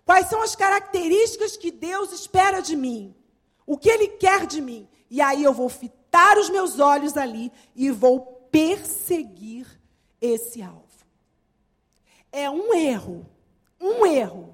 [0.03, 3.15] Quais são as características que Deus espera de mim?
[3.65, 4.87] O que ele quer de mim?
[5.15, 8.19] E aí eu vou fitar os meus olhos ali e vou
[8.51, 9.65] perseguir
[10.19, 10.83] esse alvo.
[12.33, 13.25] É um erro,
[13.79, 14.53] um erro,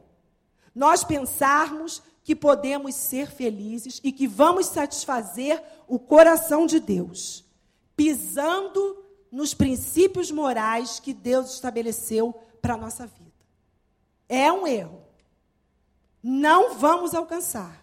[0.75, 7.43] nós pensarmos que podemos ser felizes e que vamos satisfazer o coração de Deus,
[7.97, 13.31] pisando nos princípios morais que Deus estabeleceu para a nossa vida.
[14.29, 15.01] É um erro.
[16.21, 17.80] Não vamos alcançar.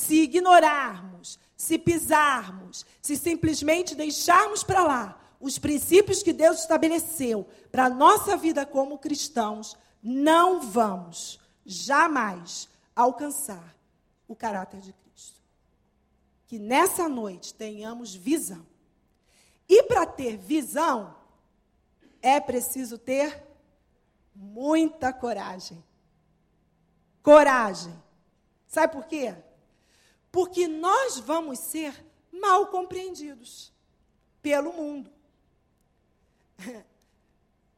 [0.00, 7.84] Se ignorarmos, se pisarmos, se simplesmente deixarmos para lá os princípios que Deus estabeleceu para
[7.84, 13.76] a nossa vida como cristãos, não vamos jamais alcançar
[14.26, 15.38] o caráter de Cristo.
[16.46, 18.66] Que nessa noite tenhamos visão.
[19.68, 21.14] E para ter visão,
[22.22, 23.46] é preciso ter
[24.34, 25.84] muita coragem.
[27.22, 27.94] Coragem.
[28.66, 29.36] Sabe por quê?
[30.30, 33.72] Porque nós vamos ser mal compreendidos
[34.42, 35.10] pelo mundo.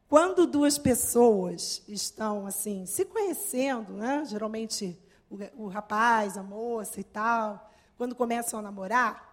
[0.08, 4.22] Quando duas pessoas estão assim se conhecendo, né?
[4.26, 4.98] geralmente
[5.30, 9.32] o, o rapaz, a moça e tal, quando começam a namorar,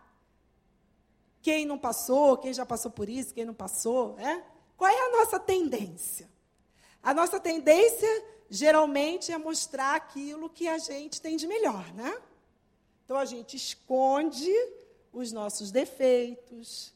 [1.41, 4.41] quem não passou, quem já passou por isso, quem não passou, né?
[4.77, 6.29] qual é a nossa tendência?
[7.03, 8.07] A nossa tendência
[8.49, 12.17] geralmente é mostrar aquilo que a gente tem de melhor, né?
[13.09, 14.53] Então a gente esconde
[15.11, 16.93] os nossos defeitos,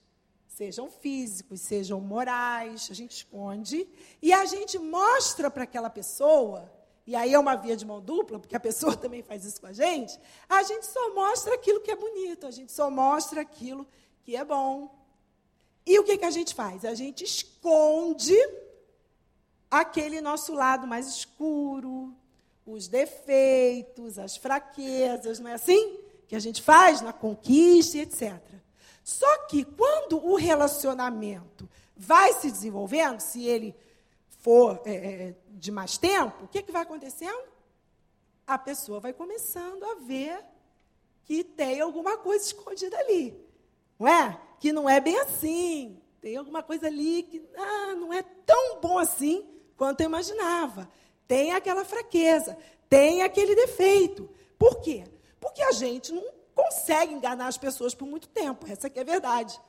[0.47, 3.89] sejam físicos, sejam morais, a gente esconde
[4.21, 6.71] e a gente mostra para aquela pessoa,
[7.07, 9.65] e aí é uma via de mão dupla, porque a pessoa também faz isso com
[9.65, 13.87] a gente, a gente só mostra aquilo que é bonito, a gente só mostra aquilo
[14.21, 14.95] que é bom.
[15.83, 16.85] E o que, que a gente faz?
[16.85, 18.37] A gente esconde
[19.71, 22.15] aquele nosso lado mais escuro,
[22.67, 26.02] os defeitos, as fraquezas, não é assim?
[26.33, 28.41] Que a gente faz na conquista, etc.
[29.03, 33.75] Só que quando o relacionamento vai se desenvolvendo, se ele
[34.39, 37.47] for é, é, de mais tempo, o que, que vai acontecendo?
[38.47, 40.43] A pessoa vai começando a ver
[41.23, 43.39] que tem alguma coisa escondida ali.
[43.99, 44.41] Não é?
[44.59, 46.01] Que não é bem assim.
[46.19, 50.89] Tem alguma coisa ali que ah, não é tão bom assim quanto eu imaginava.
[51.27, 52.57] Tem aquela fraqueza,
[52.89, 54.27] tem aquele defeito.
[54.57, 55.03] Por quê?
[55.43, 56.23] Porque a gente não
[56.55, 58.65] consegue enganar as pessoas por muito tempo.
[58.65, 59.59] Essa aqui é a verdade.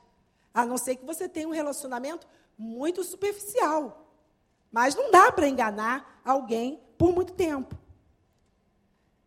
[0.54, 4.08] A não ser que você tenha um relacionamento muito superficial.
[4.70, 7.76] Mas não dá para enganar alguém por muito tempo.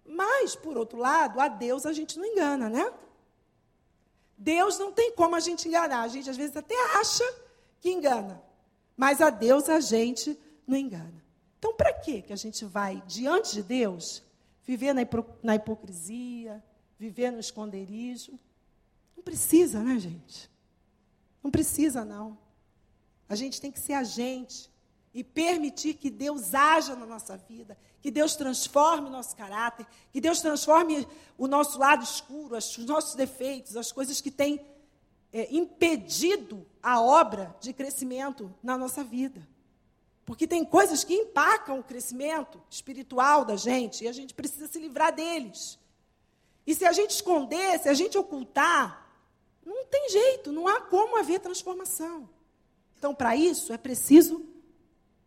[0.05, 2.93] Mas, por outro lado, a Deus a gente não engana, né?
[4.37, 6.03] Deus não tem como a gente enganar.
[6.03, 7.25] A gente às vezes até acha
[7.81, 8.41] que engana.
[8.95, 11.21] Mas a Deus a gente não engana.
[11.59, 14.23] Então, para que a gente vai diante de Deus
[14.67, 14.93] viver
[15.41, 16.61] na hipocrisia,
[16.99, 18.37] viver no esconderijo?
[19.15, 20.51] Não precisa, né, gente?
[21.41, 22.37] Não precisa, não.
[23.29, 24.69] A gente tem que ser agente
[25.13, 30.19] e permitir que Deus haja na nossa vida, que Deus transforme o nosso caráter, que
[30.19, 31.07] Deus transforme
[31.37, 34.59] o nosso lado escuro, os nossos defeitos, as coisas que têm
[35.31, 39.47] é, impedido a obra de crescimento na nossa vida.
[40.27, 44.77] Porque tem coisas que empacam o crescimento espiritual da gente e a gente precisa se
[44.77, 45.79] livrar deles.
[46.65, 49.09] E se a gente esconder, se a gente ocultar,
[49.65, 52.29] não tem jeito, não há como haver transformação.
[52.97, 54.45] Então, para isso, é preciso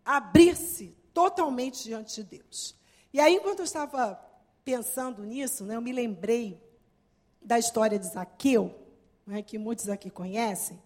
[0.05, 2.77] abrir-se totalmente diante de Deus.
[3.11, 4.23] E aí, enquanto eu estava
[4.63, 6.63] pensando nisso, né, eu me lembrei
[7.41, 8.79] da história de Zaqueu,
[9.27, 10.79] né, que muitos aqui conhecem,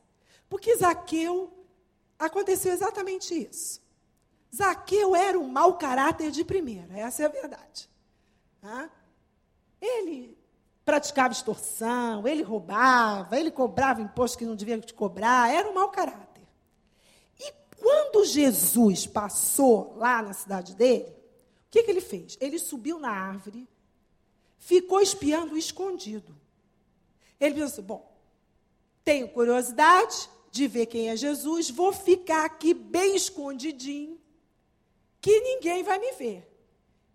[0.48, 1.52] porque Zaqueu
[2.16, 3.82] aconteceu exatamente isso.
[4.55, 7.90] Zaqueu era um mau caráter de primeira, essa é a verdade.
[9.80, 10.38] Ele
[10.84, 15.88] praticava extorsão, ele roubava, ele cobrava imposto que não devia te cobrar, era um mau
[15.90, 16.46] caráter.
[17.40, 22.38] E quando Jesus passou lá na cidade dele, o que, que ele fez?
[22.40, 23.68] Ele subiu na árvore,
[24.59, 26.36] ficou espiando escondido.
[27.40, 28.16] Ele pensou: bom,
[29.02, 34.22] tenho curiosidade de ver quem é Jesus, vou ficar aqui bem escondidinho
[35.25, 36.47] que ninguém vai me ver.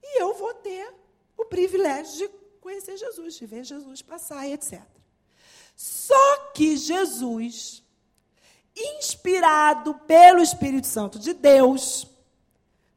[0.01, 0.91] E eu vou ter
[1.38, 2.28] o privilégio de
[2.60, 4.82] conhecer Jesus, de ver Jesus passar e etc.
[5.76, 7.84] Só que Jesus,
[8.76, 12.07] inspirado pelo Espírito Santo de Deus,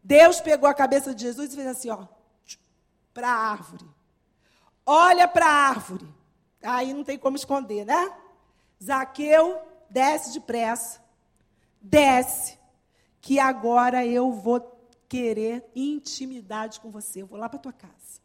[0.02, 2.06] Deus pegou a cabeça de Jesus e fez assim, ó,
[3.12, 3.84] para a árvore.
[4.86, 6.08] Olha para a árvore.
[6.62, 8.16] Aí não tem como esconder, né?
[8.82, 9.60] Zaqueu,
[9.90, 11.02] desce depressa.
[11.82, 12.58] Desce,
[13.20, 14.71] que agora eu vou
[15.12, 17.20] querer intimidade com você.
[17.20, 18.22] Eu vou lá para tua casa.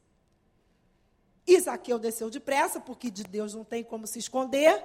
[1.45, 4.81] Isaqueu desceu depressa, porque de Deus não tem como se esconder.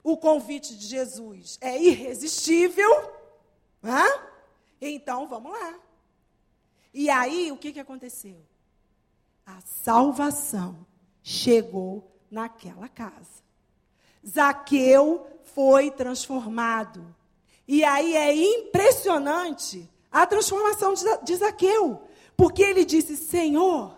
[0.00, 2.88] O convite de Jesus é irresistível.
[3.82, 4.04] Hã?
[4.80, 5.76] Então, vamos lá.
[6.94, 8.40] E aí, o que, que aconteceu?
[9.44, 10.86] A salvação
[11.20, 13.42] chegou naquela casa.
[14.24, 17.12] Zaqueu foi transformado.
[17.66, 19.90] E aí é impressionante
[20.22, 22.02] a transformação de Zaqueu.
[22.36, 23.96] Porque ele disse: Senhor,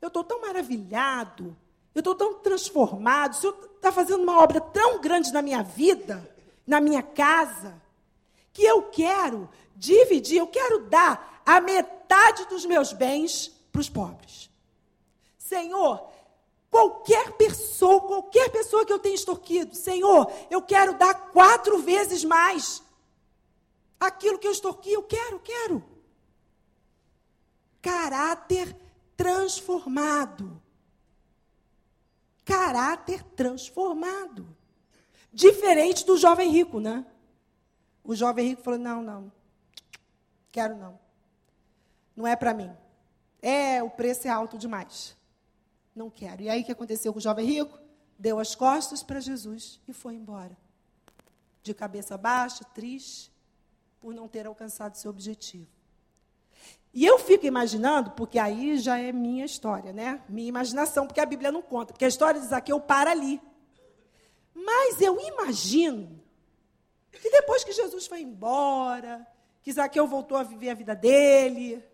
[0.00, 1.56] eu estou tão maravilhado,
[1.94, 6.28] eu estou tão transformado, o Senhor está fazendo uma obra tão grande na minha vida,
[6.66, 7.80] na minha casa,
[8.52, 14.50] que eu quero dividir, eu quero dar a metade dos meus bens para os pobres.
[15.38, 16.06] Senhor,
[16.70, 22.82] qualquer pessoa, qualquer pessoa que eu tenha extorquido, Senhor, eu quero dar quatro vezes mais.
[23.98, 25.84] Aquilo que eu estou aqui, eu quero, quero.
[27.82, 28.76] Caráter
[29.16, 30.62] transformado.
[32.44, 34.56] Caráter transformado.
[35.32, 37.04] Diferente do jovem rico, né?
[38.02, 39.32] O jovem rico falou: não, não,
[40.50, 40.98] quero não.
[42.16, 42.74] Não é para mim.
[43.42, 45.16] É, o preço é alto demais.
[45.94, 46.42] Não quero.
[46.42, 47.78] E aí o que aconteceu com o jovem rico?
[48.18, 50.56] Deu as costas para Jesus e foi embora.
[51.62, 53.30] De cabeça baixa, triste,
[54.00, 55.66] por não ter alcançado seu objetivo.
[56.92, 60.22] E eu fico imaginando, porque aí já é minha história, né?
[60.28, 63.40] Minha imaginação, porque a Bíblia não conta, porque a história de Zaqueu para ali.
[64.54, 66.20] Mas eu imagino
[67.12, 69.26] que depois que Jesus foi embora,
[69.62, 71.84] que Zaqueu voltou a viver a vida dele,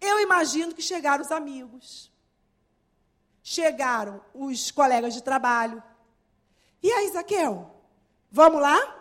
[0.00, 2.12] eu imagino que chegaram os amigos,
[3.42, 5.82] chegaram os colegas de trabalho.
[6.82, 7.70] E aí, Zaqueu,
[8.30, 8.97] vamos lá?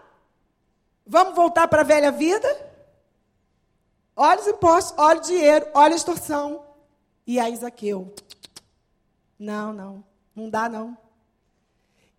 [1.08, 2.48] Vamos voltar para a velha vida?
[4.16, 6.66] Olha os impostos, olha o dinheiro, olha a extorsão.
[7.26, 8.14] E aí Zaqueu,
[9.38, 10.04] não, não,
[10.36, 10.98] não dá não.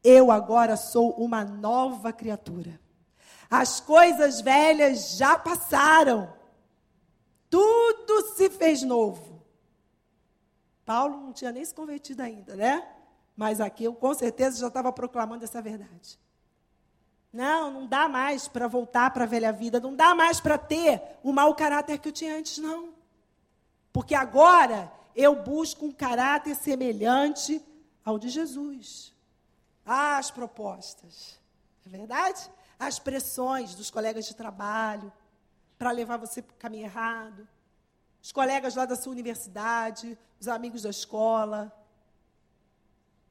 [0.02, 2.80] Eu agora sou uma nova criatura.
[3.50, 6.32] As coisas velhas já passaram.
[7.50, 9.42] Tudo se fez novo.
[10.84, 12.86] Paulo não tinha nem se convertido ainda, né?
[13.36, 16.18] Mas aqui eu com certeza já estava proclamando essa verdade.
[17.32, 21.02] Não, não dá mais para voltar para a velha vida, não dá mais para ter
[21.22, 22.94] o mau caráter que eu tinha antes, não.
[23.92, 27.62] Porque agora eu busco um caráter semelhante
[28.04, 29.12] ao de Jesus.
[29.84, 31.38] Ah, as propostas,
[31.86, 32.50] é verdade?
[32.78, 35.12] As pressões dos colegas de trabalho,
[35.78, 37.46] para levar você para o caminho errado.
[38.22, 41.72] Os colegas lá da sua universidade, os amigos da escola.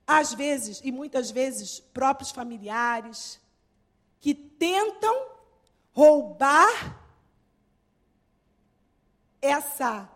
[0.05, 3.39] Às vezes, e muitas vezes, próprios familiares,
[4.19, 5.27] que tentam
[5.93, 6.97] roubar
[9.41, 10.09] essa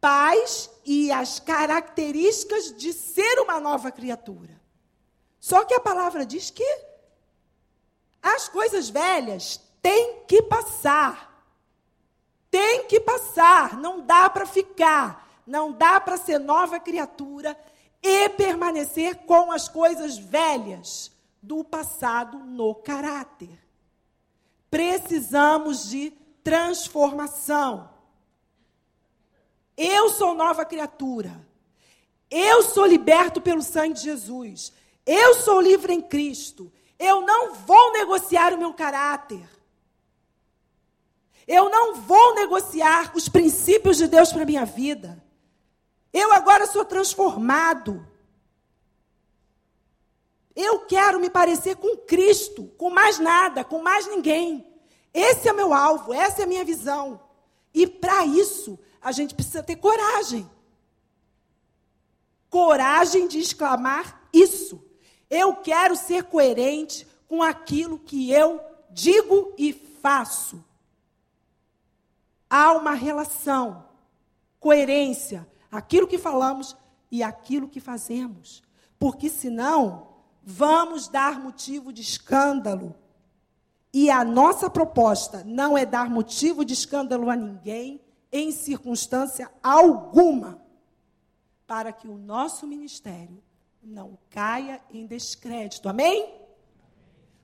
[0.00, 4.60] paz e as características de ser uma nova criatura.
[5.40, 6.64] Só que a palavra diz que
[8.22, 11.34] as coisas velhas têm que passar.
[12.50, 17.56] Tem que passar, não dá para ficar, não dá para ser nova criatura
[18.02, 21.10] e permanecer com as coisas velhas
[21.46, 23.56] do passado no caráter.
[24.68, 26.10] Precisamos de
[26.42, 27.88] transformação.
[29.76, 31.40] Eu sou nova criatura.
[32.28, 34.72] Eu sou liberto pelo sangue de Jesus.
[35.06, 36.72] Eu sou livre em Cristo.
[36.98, 39.48] Eu não vou negociar o meu caráter.
[41.46, 45.22] Eu não vou negociar os princípios de Deus para minha vida.
[46.12, 48.04] Eu agora sou transformado.
[50.56, 54.66] Eu quero me parecer com Cristo, com mais nada, com mais ninguém.
[55.12, 57.20] Esse é meu alvo, essa é a minha visão.
[57.74, 60.50] E para isso, a gente precisa ter coragem.
[62.48, 64.82] Coragem de exclamar isso.
[65.28, 68.58] Eu quero ser coerente com aquilo que eu
[68.90, 70.64] digo e faço.
[72.48, 73.84] Há uma relação,
[74.58, 76.74] coerência, aquilo que falamos
[77.10, 78.62] e aquilo que fazemos.
[78.98, 80.15] Porque senão,
[80.48, 82.94] vamos dar motivo de escândalo.
[83.92, 90.62] E a nossa proposta não é dar motivo de escândalo a ninguém, em circunstância alguma,
[91.66, 93.42] para que o nosso ministério
[93.82, 95.88] não caia em descrédito.
[95.88, 96.32] Amém?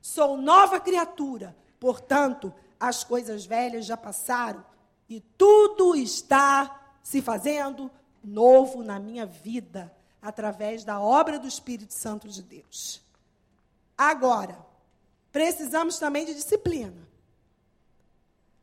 [0.00, 4.64] Sou nova criatura, portanto, as coisas velhas já passaram
[5.08, 7.90] e tudo está se fazendo
[8.22, 9.92] novo na minha vida
[10.22, 13.02] através da obra do Espírito Santo de Deus.
[13.98, 14.56] Agora,
[15.32, 17.08] precisamos também de disciplina.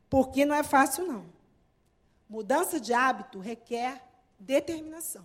[0.08, 1.26] Porque não é fácil, não.
[2.28, 4.02] Mudança de hábito requer
[4.38, 5.24] determinação.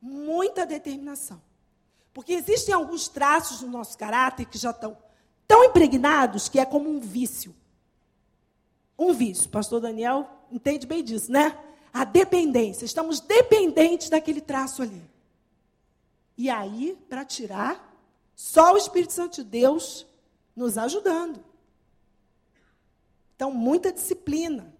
[0.00, 1.42] Muita determinação.
[2.14, 4.96] Porque existem alguns traços no nosso caráter que já estão
[5.46, 7.54] tão impregnados que é como um vício.
[8.98, 9.48] Um vício.
[9.48, 11.58] Pastor Daniel entende bem disso, né?
[11.92, 12.84] A dependência.
[12.84, 15.02] Estamos dependentes daquele traço ali.
[16.38, 18.00] E aí, para tirar,
[18.36, 20.06] só o Espírito Santo de Deus
[20.54, 21.44] nos ajudando.
[23.34, 24.72] Então, muita disciplina.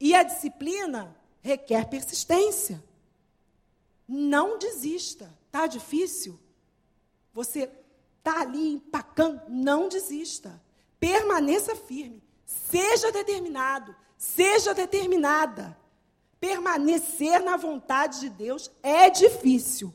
[0.00, 2.82] E a disciplina requer persistência.
[4.08, 5.32] Não desista.
[5.52, 6.36] Tá difícil?
[7.32, 7.70] Você
[8.20, 10.60] tá ali empacando, não desista.
[10.98, 12.20] Permaneça firme.
[12.44, 15.78] Seja determinado, seja determinada.
[16.40, 19.94] Permanecer na vontade de Deus é difícil.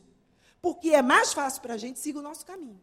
[0.64, 2.82] Porque é mais fácil para a gente seguir o nosso caminho.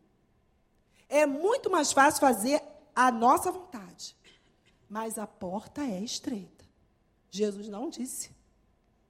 [1.09, 2.63] É muito mais fácil fazer
[2.95, 4.15] a nossa vontade.
[4.87, 6.63] Mas a porta é estreita.
[7.31, 8.37] Jesus não disse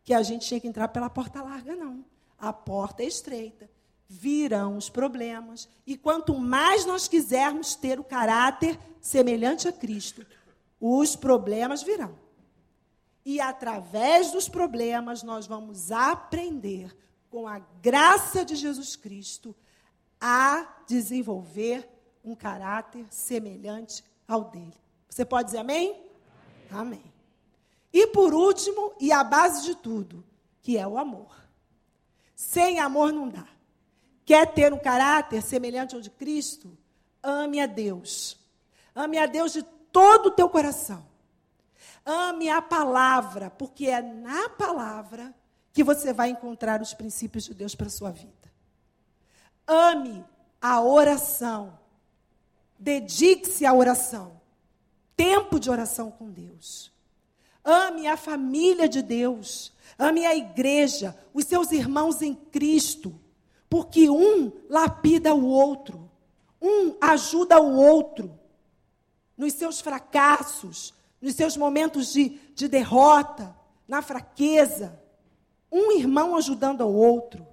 [0.04, 2.04] que a gente tinha que entrar pela porta larga, não.
[2.38, 3.68] A porta é estreita.
[4.08, 5.68] Virão os problemas.
[5.84, 10.24] E quanto mais nós quisermos ter o caráter semelhante a Cristo,
[10.80, 12.16] os problemas virão.
[13.24, 16.96] E através dos problemas nós vamos aprender
[17.30, 19.54] com a graça de Jesus Cristo,
[20.20, 21.88] a desenvolver
[22.24, 24.74] um caráter semelhante ao dele.
[25.08, 25.92] Você pode dizer amém?
[26.70, 26.98] Amém.
[26.98, 27.12] amém.
[27.92, 30.24] E por último, e a base de tudo,
[30.60, 31.34] que é o amor.
[32.36, 33.46] Sem amor não dá.
[34.24, 36.76] Quer ter um caráter semelhante ao de Cristo?
[37.22, 38.38] Ame a Deus.
[38.94, 41.04] Ame a Deus de todo o teu coração.
[42.04, 45.34] Ame a palavra, porque é na palavra
[45.72, 48.50] que você vai encontrar os princípios de Deus para a sua vida.
[49.66, 50.24] Ame
[50.60, 51.78] a oração.
[52.78, 54.40] Dedique-se à oração.
[55.16, 56.90] Tempo de oração com Deus.
[57.64, 59.72] Ame a família de Deus.
[59.98, 63.14] Ame a igreja, os seus irmãos em Cristo.
[63.68, 66.10] Porque um lapida o outro.
[66.60, 68.38] Um ajuda o outro.
[69.36, 73.54] Nos seus fracassos, nos seus momentos de, de derrota,
[73.86, 75.00] na fraqueza
[75.70, 77.46] um irmão ajudando ao outro.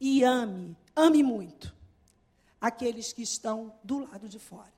[0.00, 1.74] E ame, ame muito
[2.60, 4.72] aqueles que estão do lado de fora.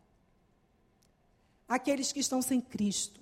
[1.66, 3.20] Aqueles que estão sem Cristo.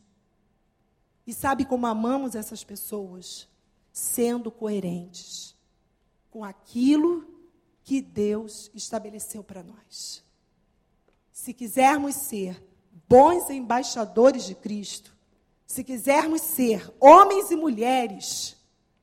[1.27, 3.49] E sabe como amamos essas pessoas?
[3.93, 5.57] Sendo coerentes
[6.31, 7.27] com aquilo
[7.83, 10.23] que Deus estabeleceu para nós.
[11.33, 12.63] Se quisermos ser
[13.09, 15.15] bons embaixadores de Cristo,
[15.67, 18.56] se quisermos ser homens e mulheres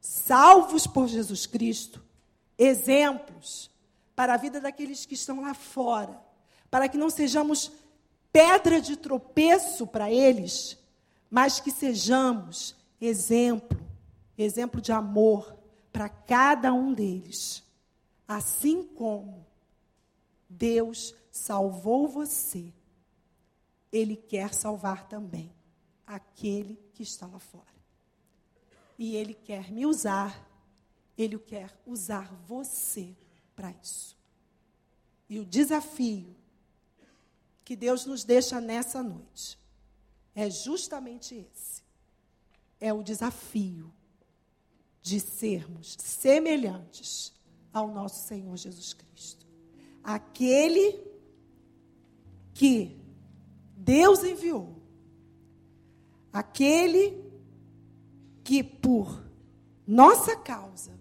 [0.04, 2.04] salvos por Jesus Cristo,
[2.58, 3.72] exemplos
[4.14, 6.22] para a vida daqueles que estão lá fora,
[6.70, 7.72] para que não sejamos
[8.32, 10.78] pedra de tropeço para eles,
[11.32, 13.80] mas que sejamos exemplo,
[14.38, 15.58] exemplo de amor
[15.92, 17.64] para cada um deles.
[18.28, 19.48] Assim como
[20.50, 22.74] Deus salvou você,
[23.92, 25.52] Ele quer salvar também
[26.06, 27.73] aquele que está lá fora.
[29.04, 30.50] E Ele quer me usar,
[31.18, 33.14] Ele quer usar você
[33.54, 34.18] para isso.
[35.28, 36.34] E o desafio
[37.66, 39.60] que Deus nos deixa nessa noite
[40.34, 41.84] é justamente esse.
[42.80, 43.94] É o desafio
[45.02, 47.34] de sermos semelhantes
[47.74, 49.46] ao nosso Senhor Jesus Cristo.
[50.02, 50.98] Aquele
[52.54, 52.98] que
[53.76, 54.82] Deus enviou.
[56.32, 57.23] Aquele
[58.44, 59.24] que por
[59.88, 60.92] nossa causa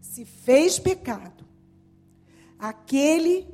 [0.00, 1.46] se fez pecado.
[2.58, 3.46] Aquele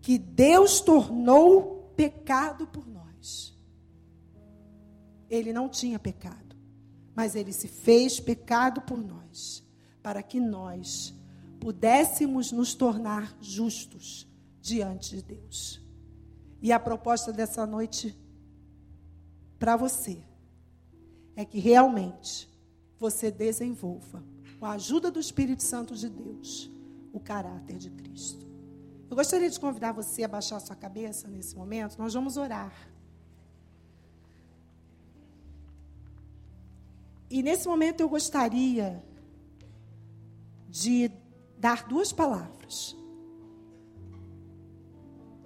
[0.00, 3.56] que Deus tornou pecado por nós.
[5.30, 6.56] Ele não tinha pecado,
[7.14, 9.64] mas ele se fez pecado por nós,
[10.02, 11.14] para que nós
[11.58, 14.28] pudéssemos nos tornar justos
[14.60, 15.80] diante de Deus.
[16.60, 18.16] E a proposta dessa noite
[19.58, 20.22] para você
[21.34, 22.48] é que realmente
[22.98, 24.22] você desenvolva,
[24.58, 26.70] com a ajuda do Espírito Santo de Deus,
[27.12, 28.46] o caráter de Cristo.
[29.10, 31.98] Eu gostaria de convidar você a baixar sua cabeça nesse momento.
[31.98, 32.72] Nós vamos orar.
[37.28, 39.04] E nesse momento eu gostaria
[40.68, 41.10] de
[41.58, 42.96] dar duas palavras.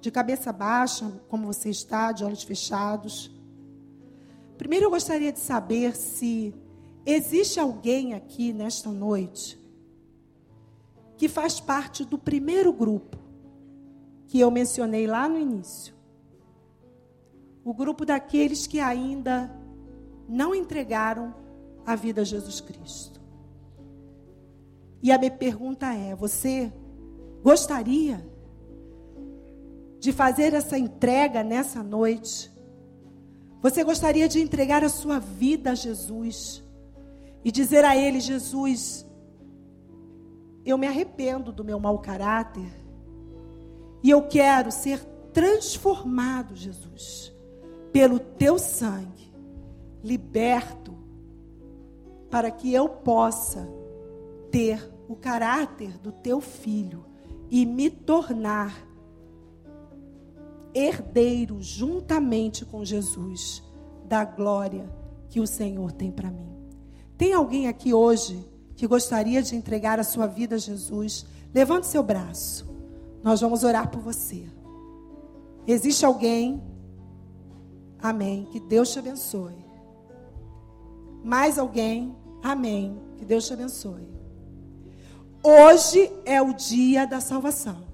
[0.00, 3.35] De cabeça baixa, como você está, de olhos fechados.
[4.56, 6.54] Primeiro eu gostaria de saber se
[7.04, 9.58] existe alguém aqui nesta noite
[11.16, 13.16] que faz parte do primeiro grupo
[14.26, 15.94] que eu mencionei lá no início.
[17.64, 19.50] O grupo daqueles que ainda
[20.28, 21.34] não entregaram
[21.84, 23.20] a vida a Jesus Cristo.
[25.02, 26.72] E a minha pergunta é: você
[27.42, 28.26] gostaria
[30.00, 32.55] de fazer essa entrega nessa noite?
[33.66, 36.62] Você gostaria de entregar a sua vida a Jesus
[37.44, 39.04] e dizer a Ele: Jesus,
[40.64, 42.70] eu me arrependo do meu mau caráter
[44.04, 47.34] e eu quero ser transformado, Jesus,
[47.92, 49.34] pelo teu sangue,
[50.00, 50.96] liberto,
[52.30, 53.68] para que eu possa
[54.48, 57.04] ter o caráter do teu filho
[57.50, 58.85] e me tornar
[60.76, 63.62] herdeiro juntamente com Jesus
[64.04, 64.88] da glória
[65.30, 66.54] que o Senhor tem para mim.
[67.16, 71.24] Tem alguém aqui hoje que gostaria de entregar a sua vida a Jesus?
[71.54, 72.68] Levante seu braço.
[73.22, 74.44] Nós vamos orar por você.
[75.66, 76.62] Existe alguém?
[77.98, 78.46] Amém.
[78.52, 79.64] Que Deus te abençoe.
[81.24, 82.14] Mais alguém?
[82.42, 83.00] Amém.
[83.16, 84.06] Que Deus te abençoe.
[85.42, 87.85] Hoje é o dia da salvação.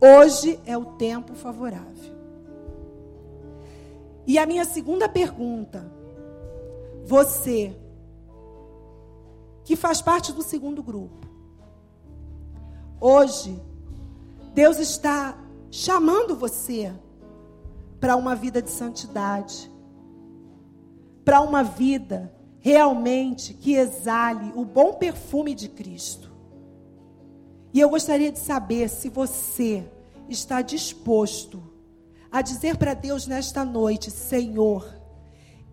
[0.00, 2.14] Hoje é o tempo favorável.
[4.26, 5.90] E a minha segunda pergunta:
[7.04, 7.74] você
[9.64, 11.26] que faz parte do segundo grupo,
[13.00, 13.60] hoje
[14.52, 15.38] Deus está
[15.70, 16.92] chamando você
[18.00, 19.70] para uma vida de santidade,
[21.24, 26.25] para uma vida realmente que exale o bom perfume de Cristo.
[27.76, 29.84] E eu gostaria de saber se você
[30.30, 31.62] está disposto
[32.32, 34.98] a dizer para Deus nesta noite: Senhor,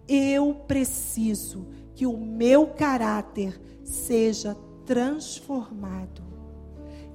[0.06, 4.54] eu preciso que o meu caráter seja
[4.86, 6.22] transformado.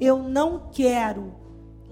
[0.01, 1.34] Eu não quero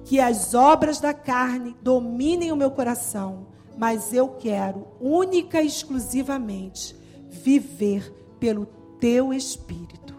[0.07, 6.97] que as obras da carne dominem o meu coração, mas eu quero única e exclusivamente
[7.29, 8.65] viver pelo
[8.99, 10.17] teu espírito.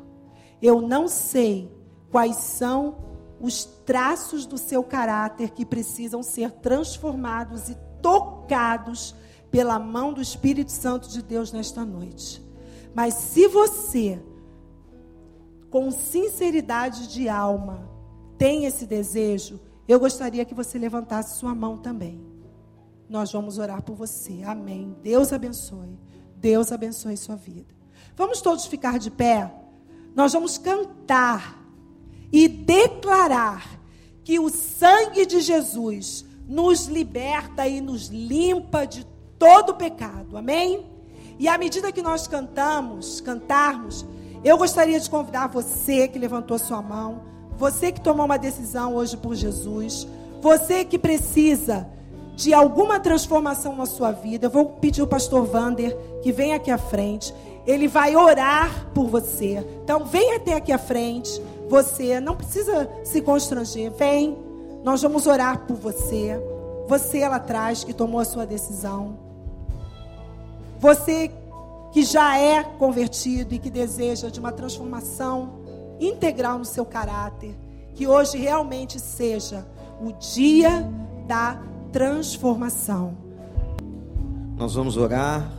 [0.62, 1.76] Eu não sei
[2.12, 2.98] quais são
[3.40, 9.16] os traços do seu caráter que precisam ser transformados e tocados
[9.52, 12.44] pela mão do Espírito Santo de Deus nesta noite.
[12.94, 14.22] Mas se você,
[15.70, 17.88] com sinceridade de alma,
[18.38, 22.22] tem esse desejo, eu gostaria que você levantasse sua mão também.
[23.10, 24.44] Nós vamos orar por você.
[24.44, 24.96] Amém.
[25.02, 25.98] Deus abençoe.
[26.36, 27.74] Deus abençoe sua vida.
[28.16, 29.54] Vamos todos ficar de pé.
[30.16, 31.57] Nós vamos cantar
[32.32, 33.80] e declarar
[34.24, 39.06] que o sangue de Jesus nos liberta e nos limpa de
[39.38, 40.38] todo pecado.
[40.38, 40.86] Amém?
[41.40, 44.06] E à medida que nós cantamos, cantarmos,
[44.44, 47.22] eu gostaria de convidar você que levantou sua mão,
[47.58, 50.08] você que tomou uma decisão hoje por Jesus,
[50.42, 51.88] você que precisa
[52.36, 56.70] de alguma transformação na sua vida, eu vou pedir o pastor Vander que venha aqui
[56.70, 57.34] à frente.
[57.66, 59.66] Ele vai orar por você.
[59.84, 61.42] Então, vem até aqui à frente.
[61.68, 63.92] Você não precisa se constranger.
[63.92, 64.38] Vem.
[64.84, 66.40] Nós vamos orar por você.
[66.88, 69.18] Você lá atrás que tomou a sua decisão.
[70.80, 71.32] Você
[71.92, 75.60] que já é convertido e que deseja de uma transformação
[76.00, 77.56] integral no seu caráter.
[77.96, 79.66] Que hoje realmente seja
[80.02, 80.88] o dia
[81.28, 81.62] da
[81.92, 83.18] transformação.
[84.56, 85.52] Nós vamos orar.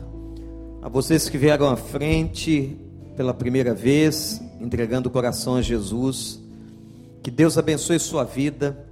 [0.80, 2.78] A vocês que vieram à frente
[3.16, 6.40] pela primeira vez, entregando o coração a Jesus,
[7.22, 8.86] que Deus abençoe sua vida,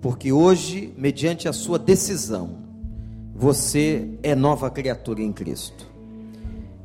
[0.00, 2.58] porque hoje, mediante a sua decisão,
[3.34, 5.86] você é nova criatura em Cristo.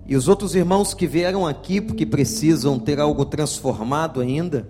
[0.05, 4.67] E os outros irmãos que vieram aqui porque precisam ter algo transformado ainda,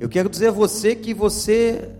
[0.00, 1.90] eu quero dizer a você que você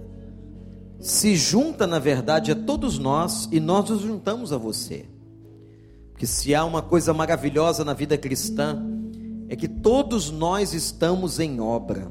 [0.99, 5.07] se junta, na verdade, a todos nós e nós nos juntamos a você.
[6.13, 8.83] Porque se há uma coisa maravilhosa na vida cristã,
[9.49, 12.11] é que todos nós estamos em obra,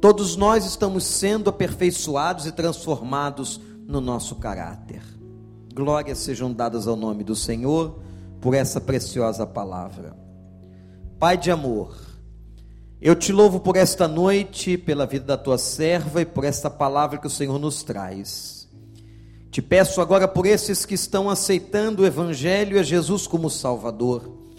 [0.00, 5.02] todos nós estamos sendo aperfeiçoados e transformados no nosso caráter.
[5.74, 8.00] Glórias sejam dadas ao nome do Senhor
[8.40, 10.16] por essa preciosa palavra.
[11.18, 11.96] Pai de amor,
[13.00, 17.18] eu te louvo por esta noite, pela vida da tua serva e por esta palavra
[17.18, 18.68] que o Senhor nos traz.
[19.50, 24.49] Te peço agora por esses que estão aceitando o Evangelho e a Jesus como Salvador.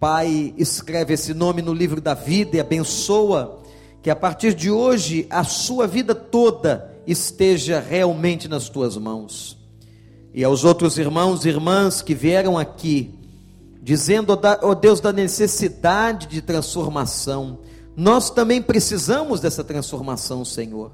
[0.00, 3.60] Pai, escreve esse nome no livro da vida e abençoa
[4.00, 9.58] que a partir de hoje a sua vida toda esteja realmente nas tuas mãos.
[10.32, 13.14] E aos outros irmãos e irmãs que vieram aqui,
[13.82, 17.58] dizendo, ó Deus, da necessidade de transformação,
[17.94, 20.92] nós também precisamos dessa transformação, Senhor.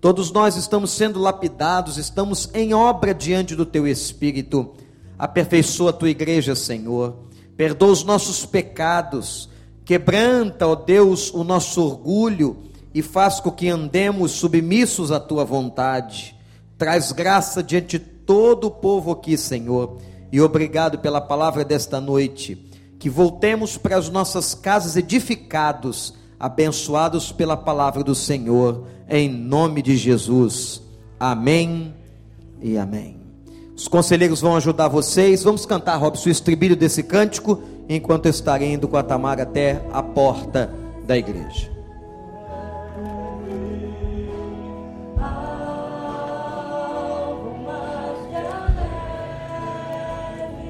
[0.00, 4.72] Todos nós estamos sendo lapidados, estamos em obra diante do Teu Espírito.
[5.18, 7.26] Aperfeiçoa a Tua igreja, Senhor.
[7.56, 9.48] Perdoa os nossos pecados.
[9.84, 12.56] Quebranta, ó Deus, o nosso orgulho
[12.94, 16.34] e faz com que andemos submissos à Tua vontade.
[16.78, 19.98] Traz graça diante de todo o povo aqui, Senhor.
[20.32, 22.70] E obrigado pela palavra desta noite.
[22.98, 29.96] Que voltemos para as nossas casas edificados abençoados pela palavra do Senhor, em nome de
[29.96, 30.82] Jesus.
[31.18, 31.94] Amém
[32.60, 33.25] e amém.
[33.76, 35.42] Os conselheiros vão ajudar vocês.
[35.42, 40.02] Vamos cantar, Robson, o estribilho desse cântico, enquanto estarei indo com a Tamara até a
[40.02, 40.72] porta
[41.06, 41.75] da igreja.